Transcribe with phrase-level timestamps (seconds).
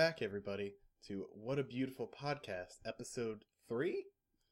[0.00, 0.72] Back, everybody,
[1.08, 4.02] to What a Beautiful Podcast, episode three.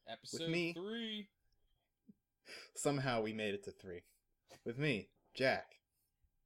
[0.07, 0.73] Episode me.
[0.73, 1.27] three.
[2.75, 4.01] Somehow we made it to three.
[4.63, 5.65] With me, Jack.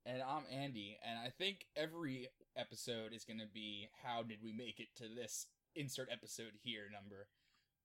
[0.05, 4.79] And I'm Andy, and I think every episode is gonna be how did we make
[4.79, 7.27] it to this insert episode here number.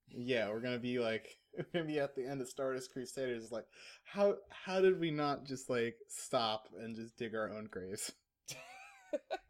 [0.07, 3.51] Yeah, we're gonna be like, we're gonna be at the end of Stardust Crusaders.
[3.51, 3.67] Like,
[4.05, 8.13] how how did we not just like stop and just dig our own graves?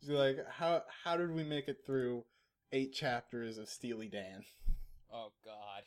[0.00, 2.24] Just like, how how did we make it through
[2.72, 4.42] eight chapters of Steely Dan?
[5.12, 5.82] Oh god.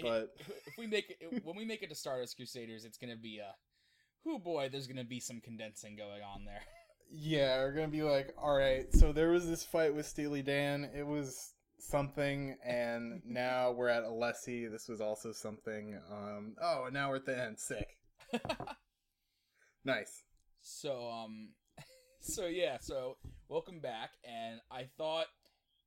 [0.00, 0.34] But-
[0.66, 3.54] if we make it when we make it to Stardust Crusaders, it's gonna be a
[4.24, 6.62] who boy, there's gonna be some condensing going on there.
[7.16, 8.92] Yeah, we're gonna be like, all right.
[8.92, 10.90] So there was this fight with Steely Dan.
[10.96, 14.68] It was something, and now we're at Alessi.
[14.68, 16.00] This was also something.
[16.10, 16.56] Um.
[16.60, 17.60] Oh, and now we're at the end.
[17.60, 17.98] Sick.
[19.84, 20.22] Nice.
[20.62, 21.50] So um
[22.24, 23.16] so yeah, so
[23.48, 25.26] welcome back and I thought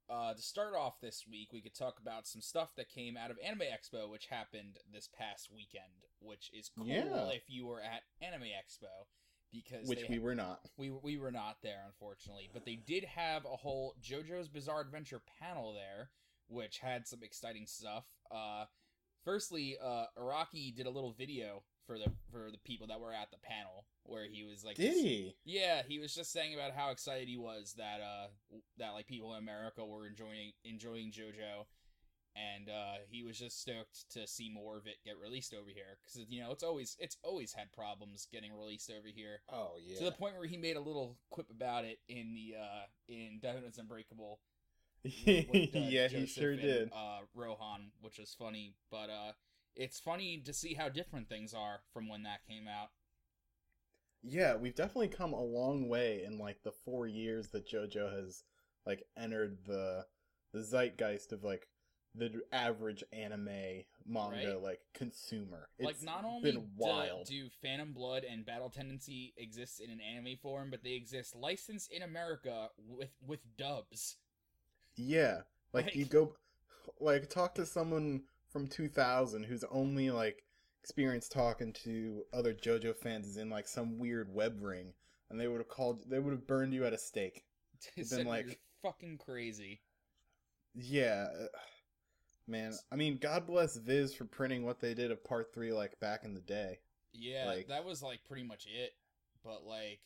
[0.09, 3.31] uh to start off this week we could talk about some stuff that came out
[3.31, 7.29] of Anime Expo which happened this past weekend, which is cool Yeah.
[7.33, 9.07] if you were at Anime Expo
[9.51, 10.59] because Which we were not.
[10.77, 15.21] we we were not there unfortunately, but they did have a whole JoJo's Bizarre Adventure
[15.41, 16.09] panel there
[16.49, 18.05] which had some exciting stuff.
[18.31, 18.65] Uh
[19.25, 23.31] firstly, uh Araki did a little video for the for the people that were at
[23.31, 25.35] the panel where he was like Did he?
[25.45, 28.27] yeah, he was just saying about how excited he was that uh
[28.77, 31.65] that like people in America were enjoying enjoying JoJo,
[32.35, 35.97] and uh he was just stoked to see more of it get released over here
[36.03, 39.97] because you know it's always it's always had problems getting released over here Oh yeah.
[39.99, 43.39] to the point where he made a little quip about it in the uh in
[43.41, 44.39] Diamond is Unbreakable.
[45.03, 46.91] with, uh, yeah, he sure and, did.
[46.91, 49.31] Uh, Rohan, which was funny, but uh
[49.75, 52.89] it's funny to see how different things are from when that came out.
[54.23, 58.43] Yeah, we've definitely come a long way in like the four years that JoJo has
[58.85, 60.05] like entered the
[60.53, 61.67] the zeitgeist of like
[62.15, 64.61] the average anime manga Right.
[64.61, 65.69] like consumer.
[65.79, 67.27] like It's not only been do- wild.
[67.27, 71.91] Do, Phantom Blood and Battle Tendency exist in an anime form, but they exist licensed
[71.91, 74.17] in America with with dubs.
[74.95, 75.41] Yeah,
[75.73, 76.35] like, Like- you go,
[76.99, 80.43] like talk to someone from 2000 who's only like
[80.87, 84.93] experienced talking to other JoJo fans is in like some weird web ring,
[85.29, 87.43] and they would have called, they would have burned you at a stake.
[88.09, 89.81] Been like- fucking crazy.
[90.73, 91.47] Yeah, uh,
[92.47, 92.73] man.
[92.89, 96.23] I mean, God bless Viz for printing what they did of Part Three like back
[96.23, 96.79] in the day.
[97.13, 98.93] Yeah, Like- that was like pretty much it.
[99.43, 99.99] But like,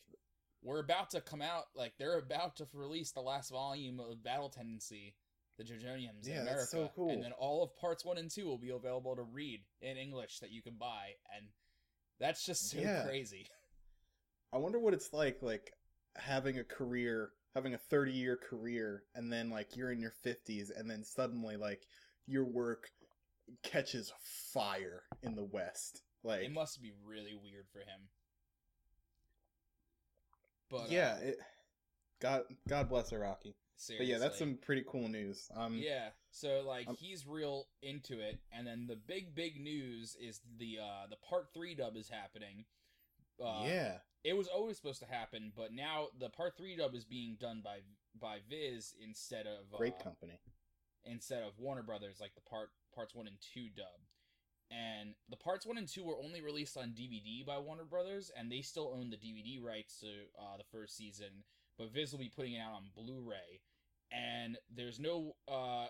[0.62, 1.66] we're about to come out.
[1.76, 5.14] Like, they're about to release the last volume of Battle Tendency,
[5.62, 7.10] the JoJoniums Yeah, in America, that's so cool.
[7.10, 10.38] and then all of parts one and two will be available to read in English
[10.40, 11.46] that you can buy, and
[12.18, 13.02] that's just so Yeah.
[13.04, 13.46] crazy.
[14.52, 15.72] I wonder what it's like, like
[16.16, 20.68] having a career, having a 30 year career, and then like you're in your 50s,
[20.76, 21.82] and then suddenly like
[22.26, 22.90] your work
[23.62, 24.12] catches
[24.52, 26.02] fire in the West.
[26.22, 28.08] Like, it must be really weird for him.
[30.70, 31.38] But yeah, uh, it,
[32.20, 33.54] God, God bless Araki.
[33.98, 35.48] But yeah, that's some pretty cool news.
[35.56, 36.08] Um, yeah.
[36.30, 40.78] So like um, he's real into it, and then the big big news is the
[40.82, 42.64] uh the part three dub is happening.
[43.42, 43.92] Uh, yeah,
[44.24, 47.60] it was always supposed to happen, but now the part three dub is being done
[47.64, 47.78] by
[48.20, 50.38] by Viz instead of great uh, company.
[51.04, 53.86] instead of Warner Brothers, like the part parts one and two dub.
[54.70, 58.50] And the parts one and two were only released on DVD by Warner Brothers, and
[58.50, 60.06] they still own the DVD rights to
[60.38, 61.44] uh, the first season.
[61.76, 63.60] But Viz will be putting it out on Blu-ray,
[64.12, 65.86] and there's no, uh,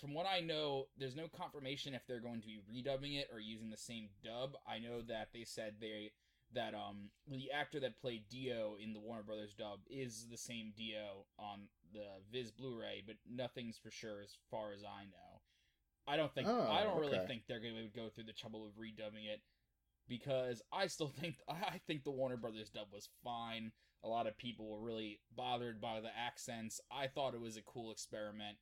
[0.00, 3.38] from what I know, there's no confirmation if they're going to be redubbing it or
[3.40, 4.56] using the same dub.
[4.66, 6.12] I know that they said they
[6.52, 10.72] that um the actor that played Dio in the Warner Brothers dub is the same
[10.76, 15.40] Dio on the Viz Blu-ray, but nothing's for sure as far as I know.
[16.06, 18.66] I don't think Oh, I don't really think they're going to go through the trouble
[18.66, 19.40] of redubbing it
[20.08, 23.72] because I still think I think the Warner Brothers dub was fine.
[24.04, 26.80] A lot of people were really bothered by the accents.
[26.90, 28.58] I thought it was a cool experiment,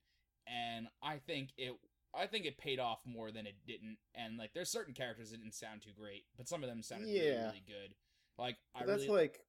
[0.47, 1.73] and I think it
[2.15, 3.97] I think it paid off more than it didn't.
[4.15, 7.06] And like, there's certain characters that didn't sound too great, but some of them sounded
[7.06, 7.47] really, Yeah.
[7.47, 7.94] really good.
[8.39, 9.41] Like, I that's really like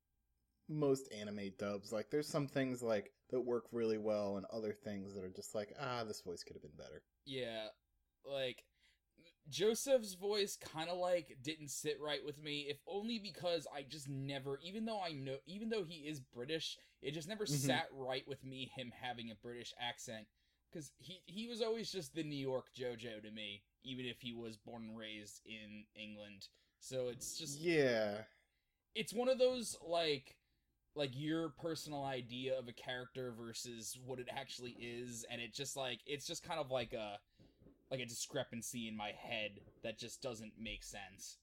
[0.69, 1.91] most anime dubs.
[1.91, 5.53] Like, there's some things like that work really well, and other things that are just
[5.53, 7.03] like, ah, this voice could have been better.
[7.25, 7.67] Yeah,
[8.25, 8.63] like
[9.49, 14.07] Joseph's voice kind of like didn't sit right with me, if only because I just
[14.09, 17.47] never, even though I know, even though he is British, it just never Mhm.
[17.47, 20.27] sat right with me him having a British accent
[20.71, 24.33] because he he was always just the New York JoJo to me, even if he
[24.33, 26.47] was born and raised in England.
[26.79, 28.25] So it's just Yeah,
[28.95, 30.37] it's one of those like
[30.95, 35.75] like your personal idea of a character versus what it actually is and it just
[35.75, 37.17] like it's just kind of like a
[37.91, 41.37] like a discrepancy in my head that just doesn't make sense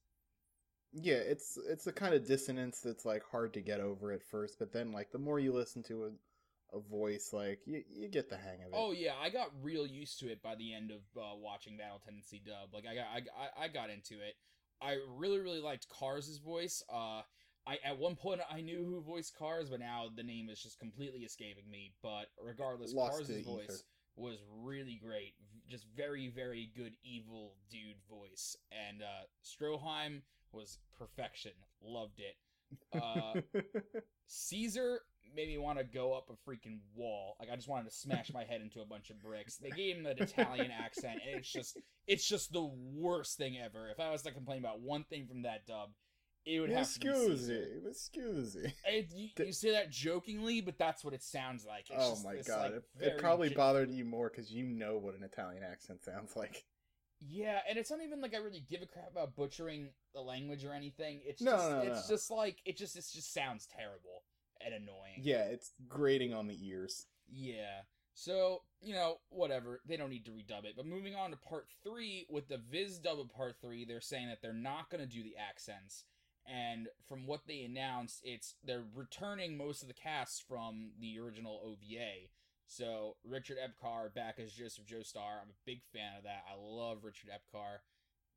[0.92, 4.58] Yeah, it's it's a kind of dissonance that's like hard to get over at first,
[4.58, 8.28] but then like the more you listen to a, a voice, like you, you get
[8.28, 8.74] the hang of it.
[8.74, 12.00] oh yeah i got real used to it by the end of uh, watching battle
[12.04, 14.34] tendency dub like i got I, I, I got into it
[14.82, 17.22] i really really liked Kars's voice uh
[17.66, 20.78] I at one point I knew who voiced Kars, but now the name is just
[20.78, 21.92] completely escaping me.
[22.02, 23.84] But regardless, Lost Kars' voice
[24.16, 25.34] was really great.
[25.70, 28.56] Just very, very good evil dude voice.
[28.88, 30.22] And uh Stroheim
[30.52, 31.52] was perfection.
[31.82, 32.36] Loved it.
[32.92, 33.40] Uh
[34.26, 35.00] Caesar
[35.34, 37.36] made me want to go up a freaking wall.
[37.38, 39.56] Like I just wanted to smash my head into a bunch of bricks.
[39.56, 43.88] They gave him an Italian accent, and it's just it's just the worst thing ever.
[43.90, 45.90] If I was to complain about one thing from that dub,
[46.44, 48.72] it would have to be excuse me, excuse me.
[48.84, 51.90] It, you, you say that jokingly, but that's what it sounds like.
[51.90, 54.64] It's Oh just my god, like, it, it probably gen- bothered you more because you
[54.64, 56.64] know what an Italian accent sounds like.
[57.20, 60.64] Yeah, and it's not even like I really give a crap about butchering the language
[60.64, 61.20] or anything.
[61.24, 62.14] It's No, just no, it's no.
[62.14, 64.24] just like it just it just sounds terrible
[64.64, 65.20] and annoying.
[65.22, 67.06] Yeah, it's grating on the ears.
[67.28, 67.82] Yeah.
[68.14, 69.80] So, you know, whatever.
[69.86, 70.74] They don't need to redub it.
[70.76, 74.28] But moving on to part three, with the Viz dub of part three, they're saying
[74.28, 76.04] that they're not going to do the accents.
[76.46, 81.60] And from what they announced, it's they're returning most of the cast from the original
[81.64, 82.28] OVA.
[82.66, 85.40] So Richard Epcar back as Joseph Joestar.
[85.42, 86.44] I'm a big fan of that.
[86.50, 87.78] I love Richard Epcar.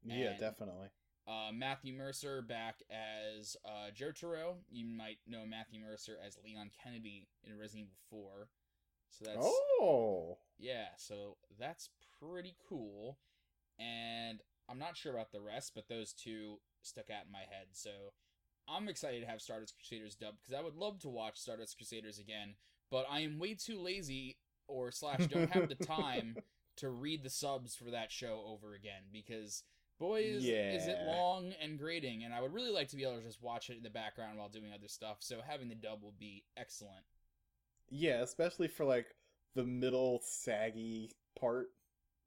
[0.03, 0.87] Yeah, And- definitely.
[1.25, 4.55] Uh, Matthew Mercer back as uh, Jotaro.
[4.69, 8.49] You might know Matthew Mercer as Leon Kennedy in Resident Evil 4.
[9.09, 11.89] So that's Oh, yeah, so that's
[12.19, 13.19] pretty cool.
[13.79, 17.67] And I'm not sure about the rest, but those two stuck out in my head.
[17.71, 17.89] So
[18.67, 22.19] I'm excited to have Stardust Crusaders dubbed because I would love to watch Stardust Crusaders
[22.19, 22.55] again,
[22.91, 24.37] but I am way too lazy
[24.67, 26.37] or slash don't have the time
[26.77, 29.63] to read the subs for that show over again because
[29.99, 33.17] boy is, is it long and grating and I would really like to be able
[33.17, 35.17] to just watch it in the background while doing other stuff.
[35.19, 37.03] So having the dub will be excellent.
[37.89, 39.07] yeah, especially for like
[39.55, 41.67] the middle saggy part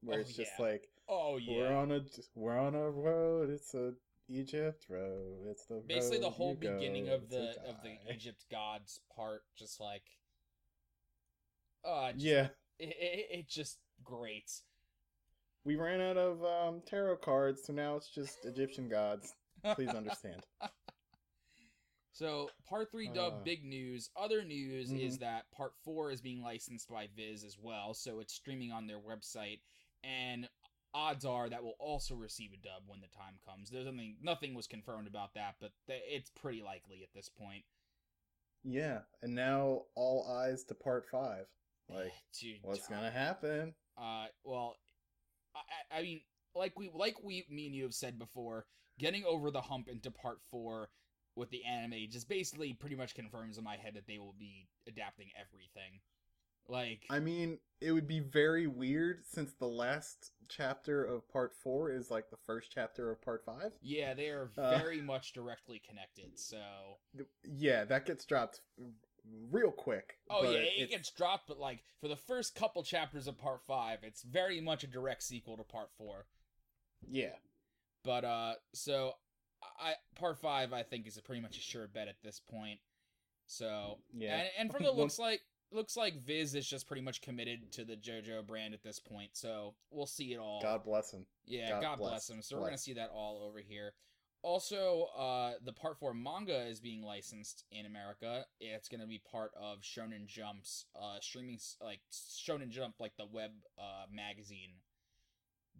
[0.03, 0.65] where Oh, it's just yeah.
[0.65, 1.57] like Oh yeah.
[1.57, 2.01] we're on a
[2.35, 3.51] we're on a road.
[3.51, 3.95] It's a
[4.29, 5.47] Egypt road.
[5.47, 7.97] It's the basically the whole beginning of the of the.
[8.13, 10.03] Egypt gods part, just like,
[11.85, 14.51] uh, just, Yeah, it, it, it just great.
[15.65, 19.33] we ran out of um, tarot cards, so now it's just Egyptian gods.
[19.75, 20.43] Please understand.
[22.13, 23.43] So part three dub Uh.
[23.43, 24.09] big news.
[24.17, 25.21] Other news is Mhm.
[25.21, 28.99] that part four is being licensed by Viz as well, so it's streaming on their
[28.99, 29.61] website,
[30.03, 30.49] and
[30.97, 33.71] odds are that will also receive a dub when the time comes.
[33.71, 37.65] There's nothing nothing was confirmed about that, but th- it's pretty likely at this point.
[38.65, 41.47] Yeah, and now all eyes to part five.
[41.89, 43.75] Like, Dude, what's gonna happen?
[43.99, 44.77] Uh, well,
[45.55, 45.61] I,
[45.95, 46.21] I I mean,
[46.55, 48.67] like we, like we, me and you have said before,
[48.99, 50.89] getting over the hump into part four
[51.37, 54.67] with the anime just basically pretty much confirms in my head that they will be
[54.89, 56.01] adapting everything.
[56.69, 61.91] Like, I mean, it would be very weird since the last chapter of part four
[61.91, 63.73] is like the first chapter of part five.
[63.83, 64.79] yeah, they are Uh.
[64.79, 66.39] very much directly connected.
[66.39, 66.99] So,
[67.45, 68.61] Yeah, that gets dropped
[69.51, 70.19] real quick.
[70.31, 73.63] oh yeah, it it's- gets dropped, but like for the first couple chapters of part
[73.63, 76.27] five, it's very much a direct sequel to part four.
[77.09, 77.37] Yeah,
[78.05, 79.15] But uh so
[79.81, 82.81] I part five I think is a pretty much a sure bet at this point.
[83.47, 84.37] So yeah.
[84.39, 87.85] and, and from the looks like looks like Viz is just pretty much committed to
[87.85, 89.31] the JoJo brand at this point.
[89.33, 90.61] So we'll see it all.
[90.63, 91.27] God bless him.
[91.47, 92.43] yeah, God God, bless, bless, him.
[92.43, 93.93] So we're gonna see that all over here.
[94.43, 98.45] Also, uh, the part four manga is being licensed in America.
[98.61, 103.51] It's gonna be part of Shonen Jump's uh streaming like Shonen Jump, like the web
[103.79, 104.71] uh magazine.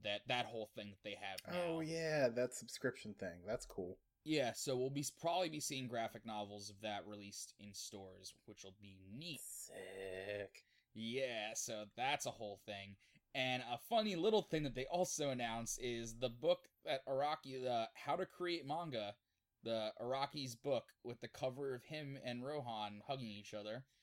[0.05, 1.61] That that whole thing that they have now.
[1.69, 3.39] Oh yeah, that subscription thing.
[3.47, 3.99] That's cool.
[4.29, 8.65] Yeah, so we'll be probably be seeing graphic novels of that released in stores, which
[8.65, 9.41] will be neat.
[9.41, 10.65] Sick.
[10.95, 12.97] Yeah, so that's a whole thing.
[13.37, 17.89] And a funny little thing that they also announced is the book that Araki, the
[17.95, 19.15] How to Create Manga,
[19.63, 23.85] the Araki's book with the cover of him and Rohan hugging each other.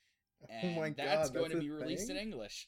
[0.44, 2.18] Oh and oh my that's god, going to be released thing?
[2.18, 2.68] in English.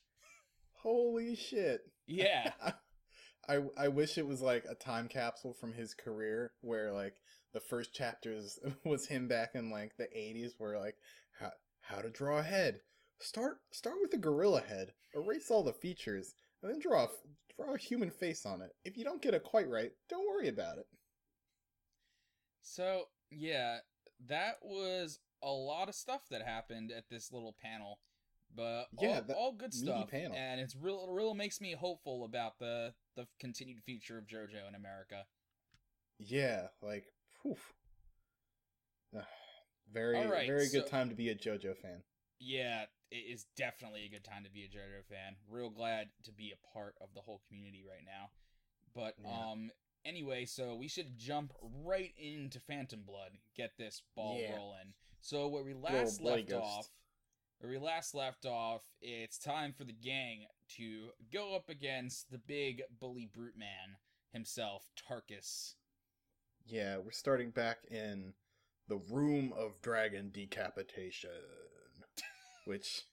[0.72, 1.82] Holy shit.
[2.08, 2.54] Yeah.
[3.50, 7.16] I I wish it was like a time capsule from his career where like
[7.56, 10.98] the first chapters was him back in like the 80s where like
[11.40, 12.82] how how to draw a head.
[13.20, 14.94] Start start with a gorilla head.
[15.16, 17.08] Erase all the features and then draw a,
[17.58, 18.72] draw a human face on it.
[18.84, 20.86] If you don't get it quite right, don't worry about it.
[22.62, 23.78] So, yeah,
[24.28, 28.00] that was a lot of stuff that happened at this little panel,
[28.54, 30.36] but Yeah, all, all good stuff, panel.
[30.36, 31.08] and it's real.
[31.10, 35.26] Real makes me hopeful about the the continued future of JoJo in America.
[36.18, 37.06] Yeah, like,
[37.46, 37.58] Ugh,
[39.92, 42.04] very, right, very good so- time to be a JoJo fan.
[42.40, 45.38] Yeah, it is definitely a good time to be a JoJo fan.
[45.48, 48.32] Real glad to be a part of the whole community right now.
[48.94, 49.30] But Yeah.
[49.52, 49.72] um
[50.04, 54.56] anyway, so we should jump right into Phantom Blood, get this ball Yeah.
[54.56, 54.94] rolling.
[55.22, 56.90] So where we last left off,
[57.60, 62.38] where we last left off, it's time for the gang to go up against the
[62.38, 63.98] big bully brute man
[64.32, 65.76] himself, Tarkus.
[66.66, 68.34] Yeah, we're starting back in
[68.88, 71.30] the Room of Dragon Decapitation,
[72.66, 73.04] which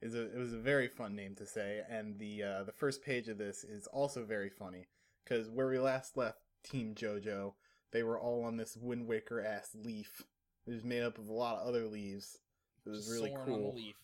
[0.00, 3.02] is a it was a very fun name to say, and the uh, the first
[3.02, 4.86] page of this is also very funny
[5.24, 7.54] because where we last left Team JoJo,
[7.92, 10.22] they were all on this Wind Waker ass leaf.
[10.66, 12.38] It was made up of a lot of other leaves.
[12.86, 13.54] It was Just really cool.
[13.54, 13.96] on the leaf.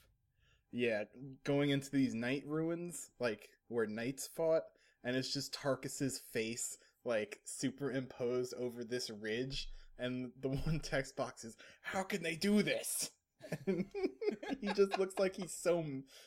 [0.72, 1.04] Yeah,
[1.44, 4.64] going into these knight ruins, like where knights fought,
[5.04, 6.78] and it's just Tarkus's face,
[7.08, 12.62] like superimposed over this ridge, and the one text box is, "How can they do
[12.62, 13.10] this?"
[13.66, 13.86] And
[14.60, 15.84] he just looks like he's so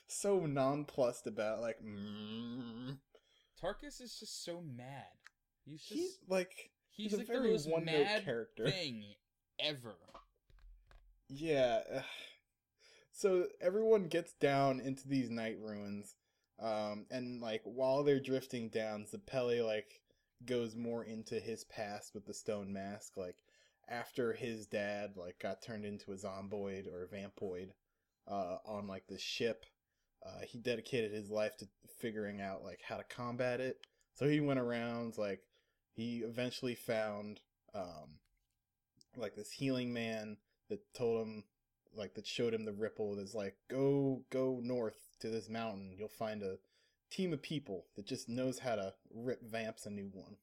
[0.08, 2.98] so nonplussed about, like, mm.
[3.62, 5.06] Tarkus is just so mad.
[5.66, 8.70] He's just he's like he's, he's, like a very the most one note mad character.
[8.70, 9.04] thing
[9.60, 9.96] ever.
[11.30, 11.82] Yeah.
[13.14, 16.16] So everyone gets down into these knight ruins,
[16.60, 20.01] um, and like while they're drifting down, Zeppeli like
[20.46, 23.18] goes more into his past with the stone mask.
[23.18, 23.38] Like
[23.90, 27.72] after his dad like got turned into a zomboid or a vampoid,
[28.28, 29.66] uh, on like the ship,
[30.26, 31.68] uh, he dedicated his life to
[32.00, 33.78] figuring out like how to combat it.
[34.14, 35.42] So he went around like
[35.94, 37.40] he eventually found
[37.74, 38.20] um
[39.16, 40.38] like this healing man
[40.70, 41.44] that told him
[41.96, 46.08] like that showed him the ripple that's like go go north to this mountain you'll
[46.08, 46.58] find a
[47.12, 50.38] team of people that just knows how to rip vamps a new one.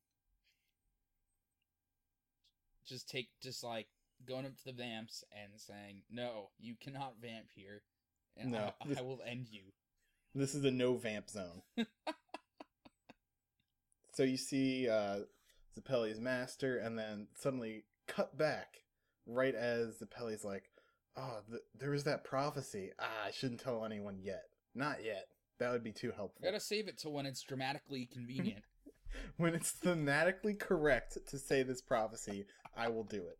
[2.86, 3.86] Just take just like
[4.26, 7.82] going up to the vamps and saying, "No, you cannot vamp here,
[8.36, 9.62] and No, I, this- I will end you."
[10.34, 11.62] this is a no vamp zone.
[14.14, 15.20] So you see uh
[15.76, 18.78] Zeppeli's master and then suddenly cut back
[19.26, 20.64] right as Zeppeli's like
[21.16, 22.90] oh th- there was that prophecy.
[22.98, 24.42] Ah I shouldn't tell anyone yet.
[24.74, 28.06] Not yet that would be too helpful I gotta save it till when it's dramatically
[28.06, 28.62] convenient.
[29.36, 32.46] when it's thematically correct to say this prophecy,
[32.76, 33.38] I will do it.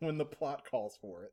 [0.00, 1.32] When the plot calls for it.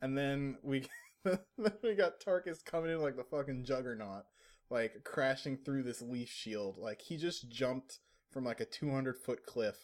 [0.00, 0.84] And then we
[1.24, 1.38] then
[1.82, 4.24] we got Tarkus coming in like the fucking juggernaut,
[4.70, 6.76] like crashing through this leaf shield.
[6.78, 7.98] Like he just jumped
[8.30, 9.76] from like a 200 foot cliff,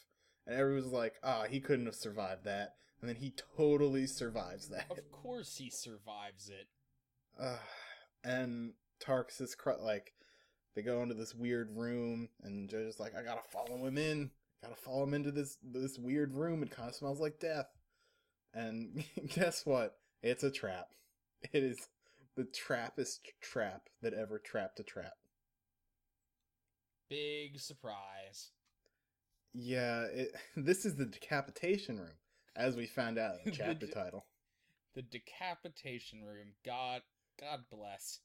[0.46, 2.74] and everyone's like, ah, he couldn't have survived that.
[3.00, 4.90] And then he totally survives that.
[4.90, 6.68] of course, he survives it.
[7.38, 7.56] Uh,
[8.24, 10.12] and Tarkus is cr- like,
[10.74, 14.30] they go into this weird room, and Jojo's like, I gotta follow him in.
[14.62, 16.62] Gotta follow him into this this weird room.
[16.62, 17.66] It kind of smells like death.
[18.52, 19.96] And guess what?
[20.22, 20.88] It's a trap.
[21.52, 21.88] It is
[22.36, 25.12] the trappest trap that ever trapped a trap.
[27.08, 28.50] Big surprise.
[29.52, 32.16] Yeah, it, this is the decapitation room,
[32.56, 34.24] as we found out in the The chapter de- title.
[34.94, 36.54] The decapitation room.
[36.64, 37.02] God,
[37.40, 38.20] God bless.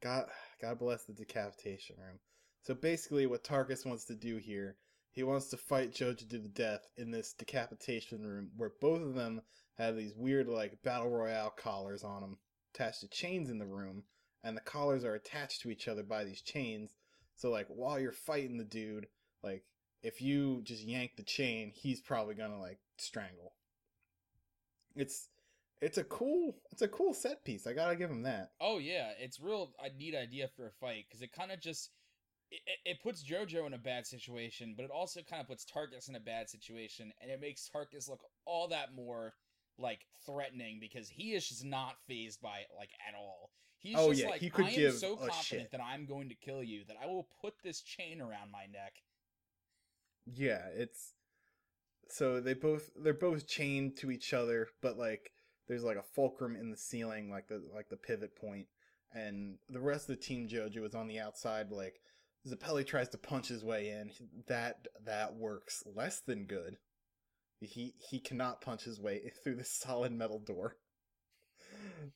[0.00, 0.26] God,
[0.60, 2.18] God bless the decapitation room.
[2.62, 4.76] So basically, what Tarkus wants to do here,
[5.12, 9.14] he wants to fight Jojo to the death in this decapitation room, where both of
[9.14, 9.40] them
[9.76, 12.38] have these weird, like battle royale collars on them,
[12.74, 14.02] attached to chains in the room,
[14.44, 16.94] and the collars are attached to each other by these chains.
[17.36, 19.06] So like while you're fighting the dude,
[19.42, 19.64] like
[20.02, 23.54] if you just yank the chain, he's probably gonna like strangle.
[24.94, 25.28] It's
[25.80, 27.66] it's a cool it's a cool set piece.
[27.66, 28.50] I gotta give him that.
[28.60, 31.90] Oh yeah, it's real a neat idea for a fight because it kind of just
[32.50, 36.08] it, it- puts JoJo in a bad situation, but it also kind of puts Tarkus
[36.08, 39.34] in a bad situation, and it makes Tarkus look all that more
[39.78, 43.50] like threatening because he is just not phased by it like at all.
[43.80, 46.28] He's Oh, just yeah, like he could I am so confident shit." that I'm going
[46.30, 48.94] to kill you that I will put this chain around my neck.
[50.26, 51.12] Yeah, it's
[52.08, 55.30] so they both they're both chained to each other, but like
[55.68, 58.66] there's like a fulcrum in the ceiling, like the like the pivot point,
[59.12, 61.70] and the rest of the team Jojo is on the outside.
[61.70, 62.00] Like
[62.46, 64.10] Zeppeli tries to punch his way in.
[64.46, 66.78] That that works less than good.
[67.60, 70.76] He he cannot punch his way through this solid metal door.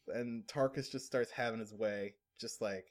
[0.08, 2.86] And Tarkus just starts having his way, just like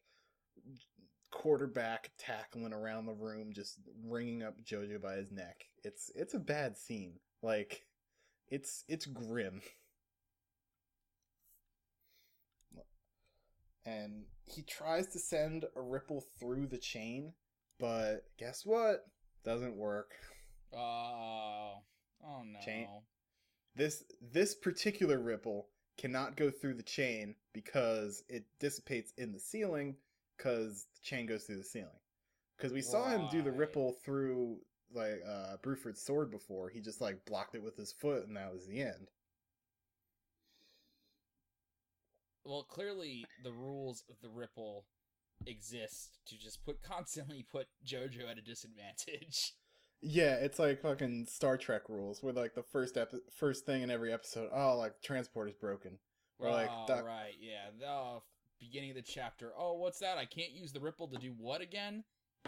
[1.31, 5.65] quarterback tackling around the room, just wringing up Jojo by his neck.
[5.83, 7.19] It's it's a bad scene.
[7.41, 7.85] Like
[8.49, 9.61] it's it's grim.
[13.85, 17.33] and he tries to send a ripple through the chain,
[17.79, 19.05] but guess what?
[19.43, 20.11] Doesn't work.
[20.73, 21.73] Oh,
[22.23, 22.59] oh no.
[22.63, 22.87] Chain-
[23.75, 29.95] This this particular ripple cannot go through the chain because it dissipates in the ceiling
[30.37, 31.99] because the chain goes through the ceiling.
[32.57, 34.57] Because we saw him do the ripple through
[34.93, 36.69] like uh Bruford's sword before.
[36.69, 39.09] He just like blocked it with his foot and that was the end.
[42.45, 44.85] Well, clearly the rules of the ripple
[45.45, 49.53] exist to just put constantly put JoJo at a disadvantage.
[50.03, 53.91] Yeah, it's like fucking Star Trek rules, where like the first epi- first thing in
[53.91, 55.99] every episode, oh, like transport is broken.
[56.39, 57.69] Or like oh, doc- right, yeah.
[57.79, 58.19] The uh,
[58.59, 59.51] beginning of the chapter.
[59.55, 60.17] Oh, what's that?
[60.17, 62.03] I can't use the ripple to do what again?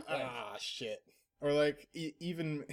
[0.10, 1.04] Like- ah shit.
[1.42, 2.66] Or like e- even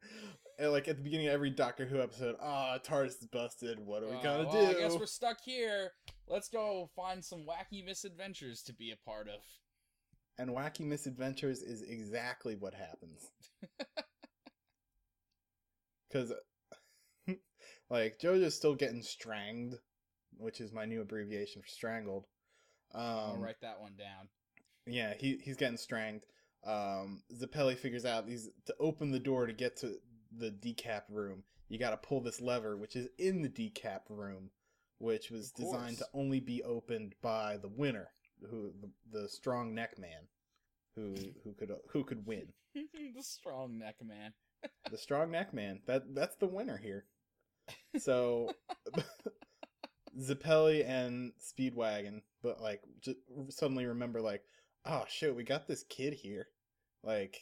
[0.60, 3.78] like at the beginning of every Doctor Who episode, ah, TARDIS is busted.
[3.80, 4.76] What are we Uh, gonna well, do?
[4.76, 5.92] I guess we're stuck here.
[6.30, 9.40] Let's go find some wacky misadventures to be a part of.
[10.38, 13.30] And wacky misadventures is exactly what happens.
[16.08, 16.32] Because
[17.90, 19.76] like JoJo's still getting stranged,
[20.36, 22.24] which is my new abbreviation for strangled.
[22.94, 24.28] Um, I'll write that one down.
[24.86, 26.24] Yeah, he he's getting stranged.
[26.66, 29.96] Um, Zappelli figures out these to open the door to get to
[30.36, 31.44] the decap room.
[31.68, 34.50] You got to pull this lever, which is in the decap room,
[34.98, 38.08] which was designed to only be opened by the winner,
[38.50, 40.28] who the, the strong neck man,
[40.94, 41.14] who
[41.44, 42.52] who could who could win.
[42.74, 44.32] the strong neck man.
[44.90, 45.80] The strong neck man.
[45.86, 47.04] That that's the winner here.
[47.98, 48.50] So
[50.20, 53.18] Zeppeli and Speedwagon, but like just
[53.50, 54.42] suddenly remember like,
[54.84, 56.48] oh shit, we got this kid here.
[57.02, 57.38] Like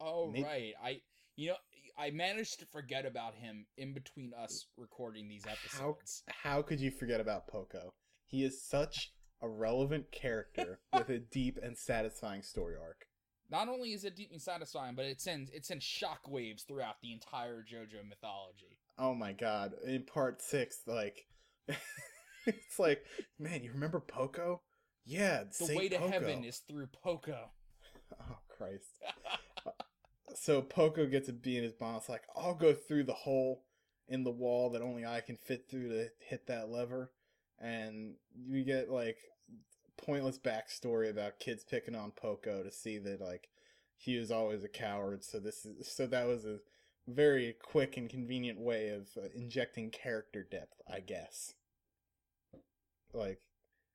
[0.00, 1.00] Oh Make- right, I
[1.36, 1.56] you know
[1.98, 6.22] I managed to forget about him in between us recording these how episodes.
[6.28, 7.92] how could you forget about Poco?
[8.26, 13.06] He is such a relevant character with a deep and satisfying story arc.
[13.50, 17.12] Not only is it deep and satisfying, but it sends it sends shockwaves throughout the
[17.12, 18.78] entire JoJo mythology.
[18.98, 19.72] Oh my god!
[19.86, 21.26] In part six, like
[22.46, 23.04] it's like,
[23.38, 24.62] man, you remember Poco?
[25.04, 26.10] Yeah, The way to Poco.
[26.10, 27.50] heaven is through Poco.
[28.20, 29.00] Oh Christ!
[30.34, 31.98] So Poco gets a bee in his bonnet.
[31.98, 33.64] It's like, I'll go through the hole
[34.08, 37.12] in the wall that only I can fit through to hit that lever.
[37.60, 38.14] And
[38.48, 39.18] we get like
[39.96, 43.48] pointless backstory about kids picking on Poco to see that like
[43.96, 45.24] he was always a coward.
[45.24, 46.58] So this is so that was a
[47.06, 51.54] very quick and convenient way of uh, injecting character depth, I guess.
[53.12, 53.40] Like,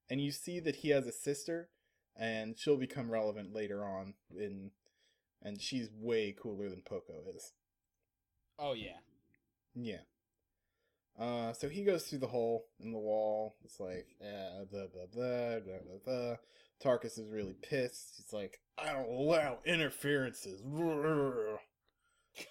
[0.09, 1.69] and you see that he has a sister,
[2.15, 4.71] and she'll become relevant later on in,
[5.41, 7.51] and she's way cooler than Poco is.
[8.59, 8.97] oh yeah.
[9.75, 10.01] Yeah.
[11.19, 13.55] Uh, so he goes through the hole in the wall.
[13.63, 16.35] It's like, yeah, blah, blah, blah, blah, blah, blah.
[16.83, 18.13] Tarkus is really pissed.
[18.17, 20.61] He's like, I don't allow interferences.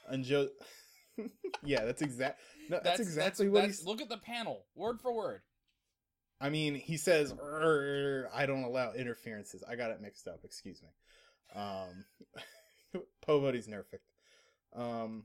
[0.09, 0.49] And Joe,
[1.65, 2.41] yeah, that's exact.
[2.69, 3.87] No, that's, exactly what that's- he's.
[3.87, 5.43] Look at the panel, word for word.
[6.41, 9.63] I mean, he says, I don't allow interferences.
[9.69, 10.41] I got it mixed up.
[10.45, 10.89] Excuse me.
[11.61, 12.05] Um,
[13.27, 14.01] Povodi's nerfed.
[14.75, 15.25] Um,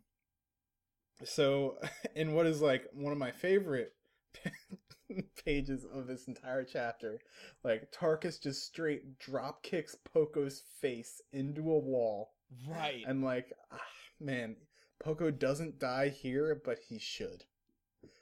[1.24, 1.78] so,
[2.16, 3.94] in what is like one of my favorite
[5.46, 7.20] pages of this entire chapter,
[7.64, 12.32] like Tarkus just straight drop kicks Poco's face into a wall,
[12.68, 13.04] Right.
[13.08, 13.80] and like, ah,
[14.20, 14.56] man,
[15.04, 17.44] Poco doesn't die here, but he should.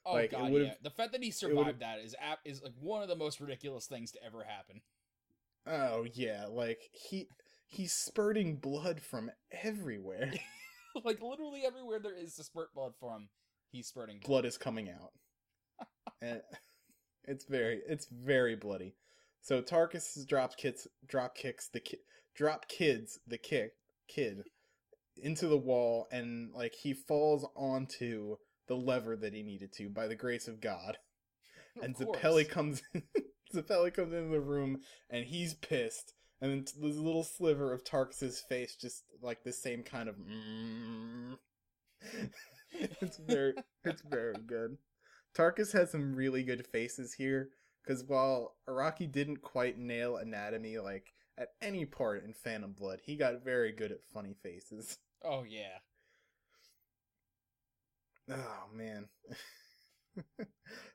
[0.06, 0.74] oh like, god, yeah.
[0.82, 3.86] The fact that he survived that is ap- is like one of the most ridiculous
[3.88, 4.82] things to ever happen.
[5.68, 7.28] Oh yeah, like he
[7.70, 9.32] he's spurting blood from
[9.64, 10.34] everywhere.
[11.06, 13.30] like literally everywhere there is to spurt blood from,
[13.72, 14.28] he's spurting blood.
[14.28, 15.12] blood is coming out.
[16.22, 16.42] and
[17.24, 18.96] it's very it's very bloody.
[19.42, 22.00] So Tarkus drops kits drop kicks the ki-
[22.36, 23.72] drop kids the kick
[24.08, 24.44] kid
[25.22, 28.36] into the wall and like he falls onto
[28.68, 30.98] the lever that he needed to by the grace of God.
[31.78, 32.18] Of and course.
[32.18, 33.04] Zeppeli comes in
[33.54, 34.80] Zeppeli comes into the room
[35.10, 36.14] and he's pissed.
[36.42, 40.16] And then t- this little sliver of Tarkus's face, just like the same kind of.
[40.16, 41.38] Mm.
[42.72, 44.78] it's very, it's very good.
[45.38, 47.50] Tarkus has some really good faces here,
[47.84, 53.16] because while Araki didn't quite nail anatomy like at any part in Phantom Blood, he
[53.16, 54.98] got very good at funny faces.
[55.24, 55.80] Oh yeah.
[58.32, 59.08] Oh man.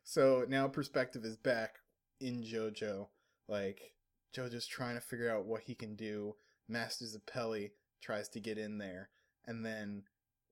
[0.05, 1.77] so now perspective is back
[2.21, 3.09] in JoJo.
[3.49, 3.81] Like
[4.35, 6.35] JoJo's trying to figure out what he can do.
[6.69, 7.71] Master Zeppeli
[8.03, 9.11] tries to get in there,
[9.47, 10.03] and then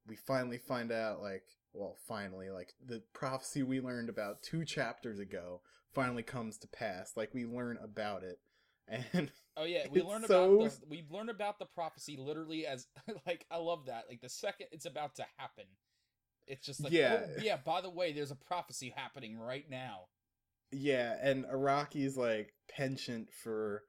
[0.06, 5.18] we finally find out like well finally like the prophecy we learned about two chapters
[5.18, 5.62] ago
[5.94, 8.40] finally comes to pass like we learn about it
[9.14, 12.66] and Oh yeah, we It's learned so- about the we learned about the prophecy literally
[12.66, 12.86] as
[13.26, 14.04] like I love that.
[14.08, 15.64] Like the second it's about to happen.
[16.46, 17.20] It's just like oh, Yeah.
[17.26, 20.06] oh, yeah, by the way, there's a prophecy happening right now.
[20.72, 23.82] Yeah, and Araki's like penchant for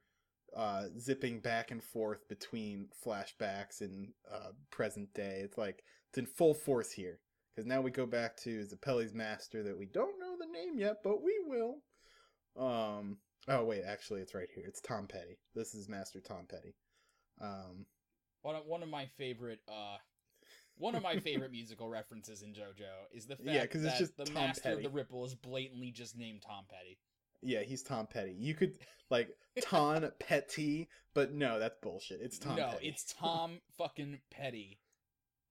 [0.55, 5.41] uh zipping back and forth between flashbacks and uh present day.
[5.43, 7.19] It's like it's in full force here.
[7.55, 10.97] Because now we go back to Zeppeli's master that we don't know the name yet,
[11.03, 11.77] but we will.
[12.57, 13.17] Um
[13.47, 14.65] oh wait, actually it's right here.
[14.67, 15.39] It's Tom Petty.
[15.55, 16.75] This is Master Tom Petty.
[17.41, 17.85] Um
[18.41, 19.97] One of, one of my favorite uh
[20.83, 23.99] one of my favorite musical references in JoJo is the fact Yeah, 'cause it's that
[23.99, 24.75] just the Tom master Petty.
[24.75, 26.97] of the Ripple is blatantly just named Tom Petty.
[27.41, 28.33] yeah, he's Tom Petty.
[28.33, 28.77] You could
[29.09, 29.29] like
[29.61, 32.19] Ton Petty, but no, that's bullshit.
[32.21, 32.87] It's Tom no, Petty.
[32.89, 34.79] it's Tom fucking Petty.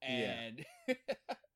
[0.03, 0.51] Yeah.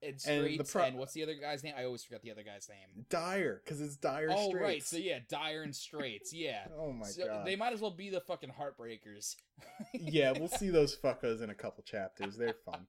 [0.00, 1.74] And it's And pro- and what's the other guy's name?
[1.76, 3.04] I always forget the other guy's name.
[3.10, 4.64] Dire, because it's Dire oh Straits.
[4.64, 6.66] right, so yeah, Dire and Straits, yeah.
[6.78, 7.46] Oh my So god.
[7.46, 9.34] They might as well be the fucking Heartbreakers.
[9.94, 12.36] yeah, we'll see those fuckers in a couple chapters.
[12.36, 12.86] They're fun.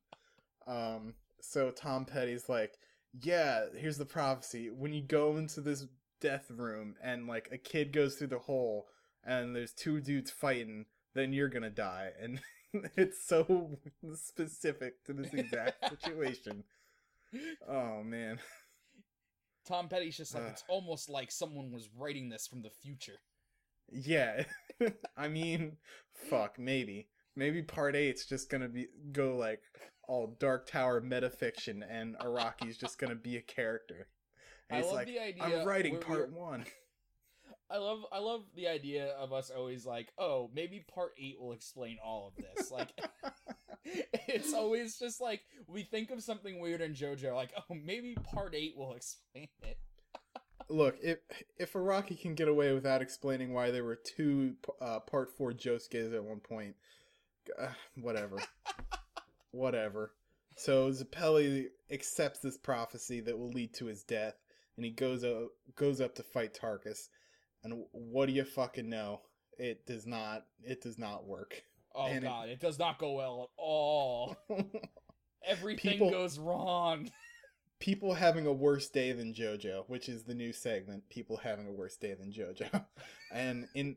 [0.67, 2.77] Um, so Tom Petty's like,
[3.19, 4.69] yeah, here's the prophecy.
[4.69, 5.87] When you go into this
[6.21, 8.87] death room and like a kid goes through the hole
[9.23, 12.11] and there's two dudes fighting, then you're gonna die.
[12.21, 12.39] And
[12.95, 13.79] it's so
[14.13, 16.63] specific to this exact situation.
[17.67, 18.39] Oh man.
[19.67, 20.49] Tom Petty's just like Ugh.
[20.51, 23.19] it's almost like someone was writing this from the future.
[23.91, 24.43] Yeah.
[25.17, 25.77] I mean,
[26.29, 27.07] fuck, maybe.
[27.35, 29.61] Maybe part eight's just gonna be go like
[30.07, 34.07] all Dark Tower metafiction and Araki's just gonna be a character.
[34.69, 36.65] And I love like, the idea I'm writing where part we're- one.
[37.71, 41.53] I love I love the idea of us always like, oh, maybe part eight will
[41.53, 42.71] explain all of this.
[42.71, 42.89] Like
[44.27, 48.55] it's always just like we think of something weird in JoJo, like, oh, maybe part
[48.55, 49.77] eight will explain it.
[50.69, 51.19] Look, if
[51.57, 56.13] if Araki can get away without explaining why there were two uh, part four Josuke's
[56.13, 56.75] at one point,
[57.59, 58.37] uh, whatever,
[59.51, 60.13] whatever.
[60.55, 64.35] So Zeppeli accepts this prophecy that will lead to his death,
[64.75, 67.09] and he goes up goes up to fight Tarkus.
[67.63, 69.21] And what do you fucking know?
[69.57, 70.45] It does not.
[70.63, 71.63] It does not work.
[71.95, 72.59] Oh And god, it...
[72.59, 74.35] does not go well at all.
[75.45, 77.09] Everything People- goes wrong.
[77.79, 81.07] People having a worse day than JoJo, which is the new segment.
[81.09, 82.85] People having a worse day than JoJo,
[83.31, 83.95] and in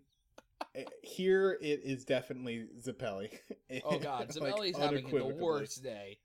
[0.76, 3.30] eh, here it is definitely Zeppeli.
[3.84, 6.18] Oh god, Like, Zamelli's having the worst day.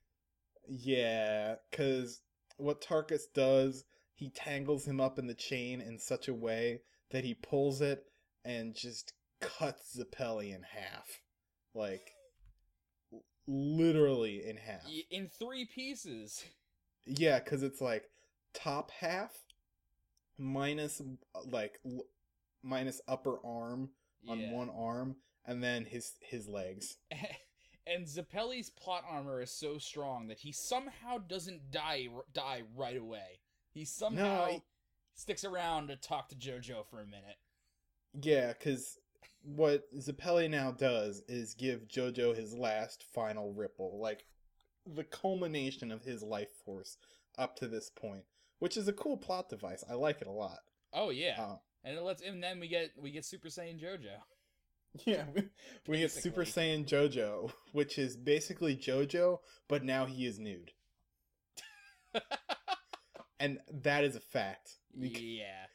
[0.69, 2.21] Yeah, because
[2.57, 7.23] what Tarkus does, he tangles him up in the chain in such a way that
[7.23, 8.05] he pulls it
[8.45, 11.21] and just cuts Zeppeli in half.
[11.77, 12.11] Like,
[13.47, 14.81] literally in half.
[15.11, 16.43] In three pieces.
[17.09, 18.03] Yeah, because it's like
[18.53, 19.33] top half
[20.37, 21.01] minus,
[21.45, 22.03] like, l-
[22.61, 23.91] minus upper arm
[24.27, 24.51] on Yeah.
[24.51, 26.97] one arm, and then his his legs.
[27.87, 33.39] and Zeppeli's plot armor is so strong that he somehow doesn't die die right away.
[33.69, 34.63] He somehow he-
[35.15, 37.37] sticks around to talk to JoJo for a minute.
[38.21, 38.97] Yeah, because
[39.55, 44.25] what Zeppeli now does is give JoJo his last final ripple, like
[44.85, 46.97] the culmination of his life force
[47.37, 48.23] up to this point,
[48.59, 49.83] which is a cool plot device.
[49.89, 50.59] I like it a lot.
[50.93, 54.17] Oh yeah, Uh, and it lets and then we get we get Super Saiyan JoJo.
[55.05, 55.43] yeah, we,
[55.87, 60.71] we get Super Saiyan JoJo, which is basically JoJo, but now he is nude,
[63.39, 64.71] and that is a fact.
[64.93, 65.67] Yeah,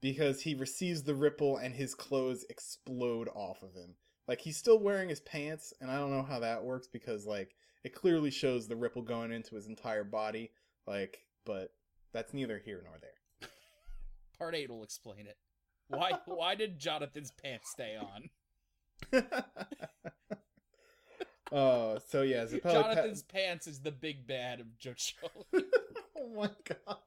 [0.00, 3.94] because he receives the ripple and his clothes explode off of him.
[4.28, 7.54] Like he's still wearing his pants, and I don't know how that works because like
[7.84, 10.50] it clearly shows the ripple going into his entire body.
[10.86, 11.70] Like, but
[12.12, 13.48] that's neither here nor there.
[14.38, 15.36] part eight will explain it.
[15.88, 19.22] Why why did Jonathan's pants stay on?
[21.52, 22.62] Oh, so yeah, Zeppeli.
[22.62, 25.14] pa- Jonathan's pants is the big bad of JoJo.
[26.18, 26.98] oh my god!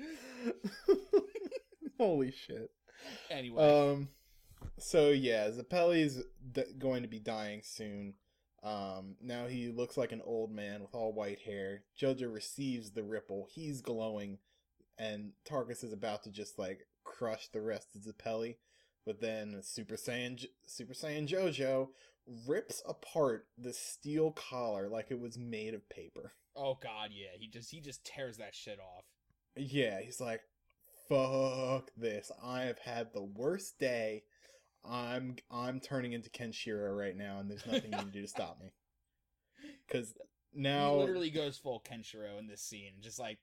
[1.98, 2.70] Holy shit!
[3.30, 4.08] anyway, Um,
[4.78, 8.14] so yeah, Zeppeli's d- going to be dying soon.
[8.62, 11.82] Um, now he looks like an old man with all white hair.
[12.00, 13.48] Jojo receives the ripple.
[13.50, 14.38] He's glowing,
[14.98, 18.56] and Tarkus is about to just like crush the rest of Zeppeli.
[19.06, 21.88] But then Super Saiyan, Super Saiyan Jojo
[22.46, 26.32] rips apart the steel collar like it was made of paper.
[26.54, 29.04] oh god, yeah, he just he just tears that shit off.
[29.56, 30.42] Yeah, he's like,
[31.08, 32.30] "Fuck this!
[32.42, 34.24] I have had the worst day.
[34.84, 38.60] I'm I'm turning into Kenshiro right now, and there's nothing you can do to stop
[38.60, 38.72] me."
[39.86, 40.14] Because
[40.54, 43.38] now, he literally goes full Kenshiro in this scene, just like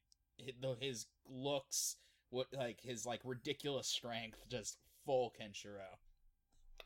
[0.79, 1.97] his looks,
[2.29, 5.97] what like his like ridiculous strength, just full Kenshiro.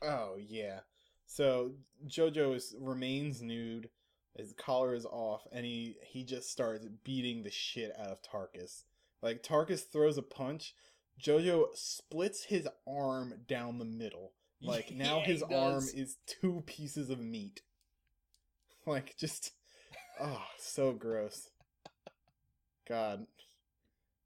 [0.02, 0.80] Oh yeah.
[1.26, 1.72] So
[2.06, 3.88] Jojo is remains nude,
[4.36, 8.84] his collar is off, and he he just starts beating the shit out of Tarkus.
[9.22, 10.74] Like Tarkus throws a punch,
[11.20, 14.32] Jojo splits his arm down the middle.
[14.64, 17.62] Like now his arm is two pieces of meat.
[18.86, 19.52] Like just
[20.20, 21.50] oh, so gross.
[22.88, 23.26] God.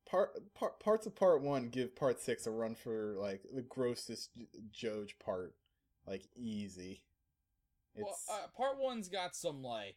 [0.07, 4.31] Part, part parts of part 1 give part 6 a run for like the grossest
[4.75, 5.55] Joj part.
[6.07, 7.03] Like easy.
[7.95, 9.97] It's Well, uh, part one's got some like,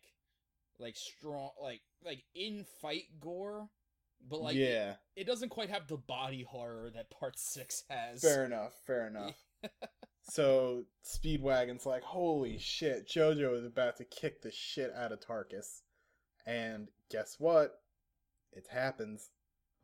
[0.80, 3.68] like strong, like like in fight gore,
[4.28, 8.22] but like it- yeah, it, doesn't quite have the body horror that part six has.
[8.22, 9.36] fair enough, fair enough.
[10.24, 15.82] so Speedwagon's like, holy shit, Jojo is about to kick the shit out of Tarkus.
[16.46, 17.82] And guess what?
[18.52, 19.30] It happens.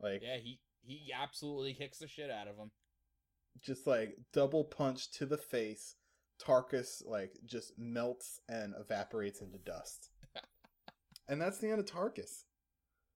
[0.00, 2.70] Like Yeah, he he absolutely kicks the shit out of him.
[3.60, 5.96] just like double punch to the face.
[6.42, 10.10] Tarkus like just melts and evaporates into dust.
[11.28, 12.44] and that's the end of Tarkus.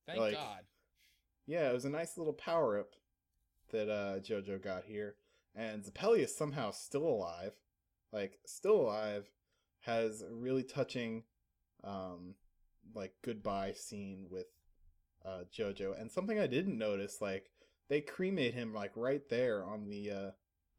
[0.06, 0.61] Thank Like- God.
[1.50, 2.92] Yeah, it was a nice little power up
[3.72, 5.16] that uh, JoJo got here,
[5.52, 7.54] and Zeppeli is somehow still alive,
[8.12, 9.28] like still alive,
[9.80, 11.24] has a really touching,
[11.82, 12.36] um,
[12.94, 14.46] like goodbye scene with
[15.26, 17.50] uh, JoJo, and something I didn't notice, like
[17.88, 20.30] they cremate him like right there on the uh,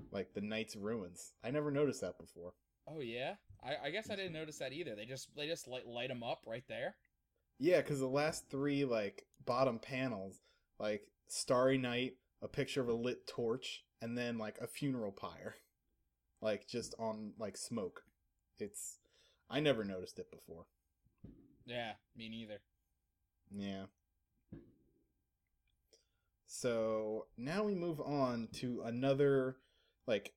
[0.10, 1.34] like the knight's ruins.
[1.44, 2.54] I never noticed that before.
[2.88, 4.96] Oh yeah, I, I guess I didn't notice that either.
[4.96, 6.96] They just they just light light him up right there.
[7.60, 10.40] Yeah, because the last three like bottom panels,
[10.82, 15.56] like Starry Night, a picture of a lit torch, and then like a funeral pyre,
[16.42, 18.02] like just on like smoke.
[18.60, 18.98] It's
[19.50, 20.66] I never noticed it before.
[21.66, 22.62] Yeah, me neither.
[23.56, 23.86] Yeah.
[26.48, 29.58] So now we move on to another
[30.08, 30.34] like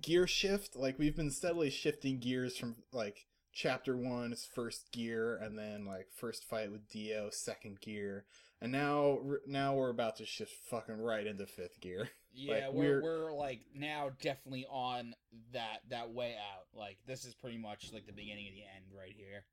[0.00, 0.76] gear shift.
[0.76, 5.86] Like we've been steadily shifting gears from like chapter one is first gear, and then
[5.86, 8.24] like first fight with Dio, second gear,
[8.64, 12.08] and now now we're about to shift fucking right into fifth gear.
[12.36, 15.14] Yeah, Like, we're, we're- we're like now definitely on
[15.52, 16.66] that that way out.
[16.76, 19.44] Like this is pretty much like the beginning of the end right here.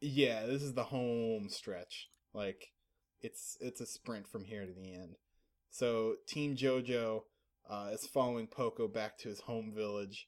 [0.00, 2.08] Yeah, this is the home stretch.
[2.34, 2.72] Like
[3.20, 5.14] it's it's a sprint from here to the end.
[5.70, 7.20] So Team JoJo
[7.70, 10.26] uh, is following Poco back to his home village.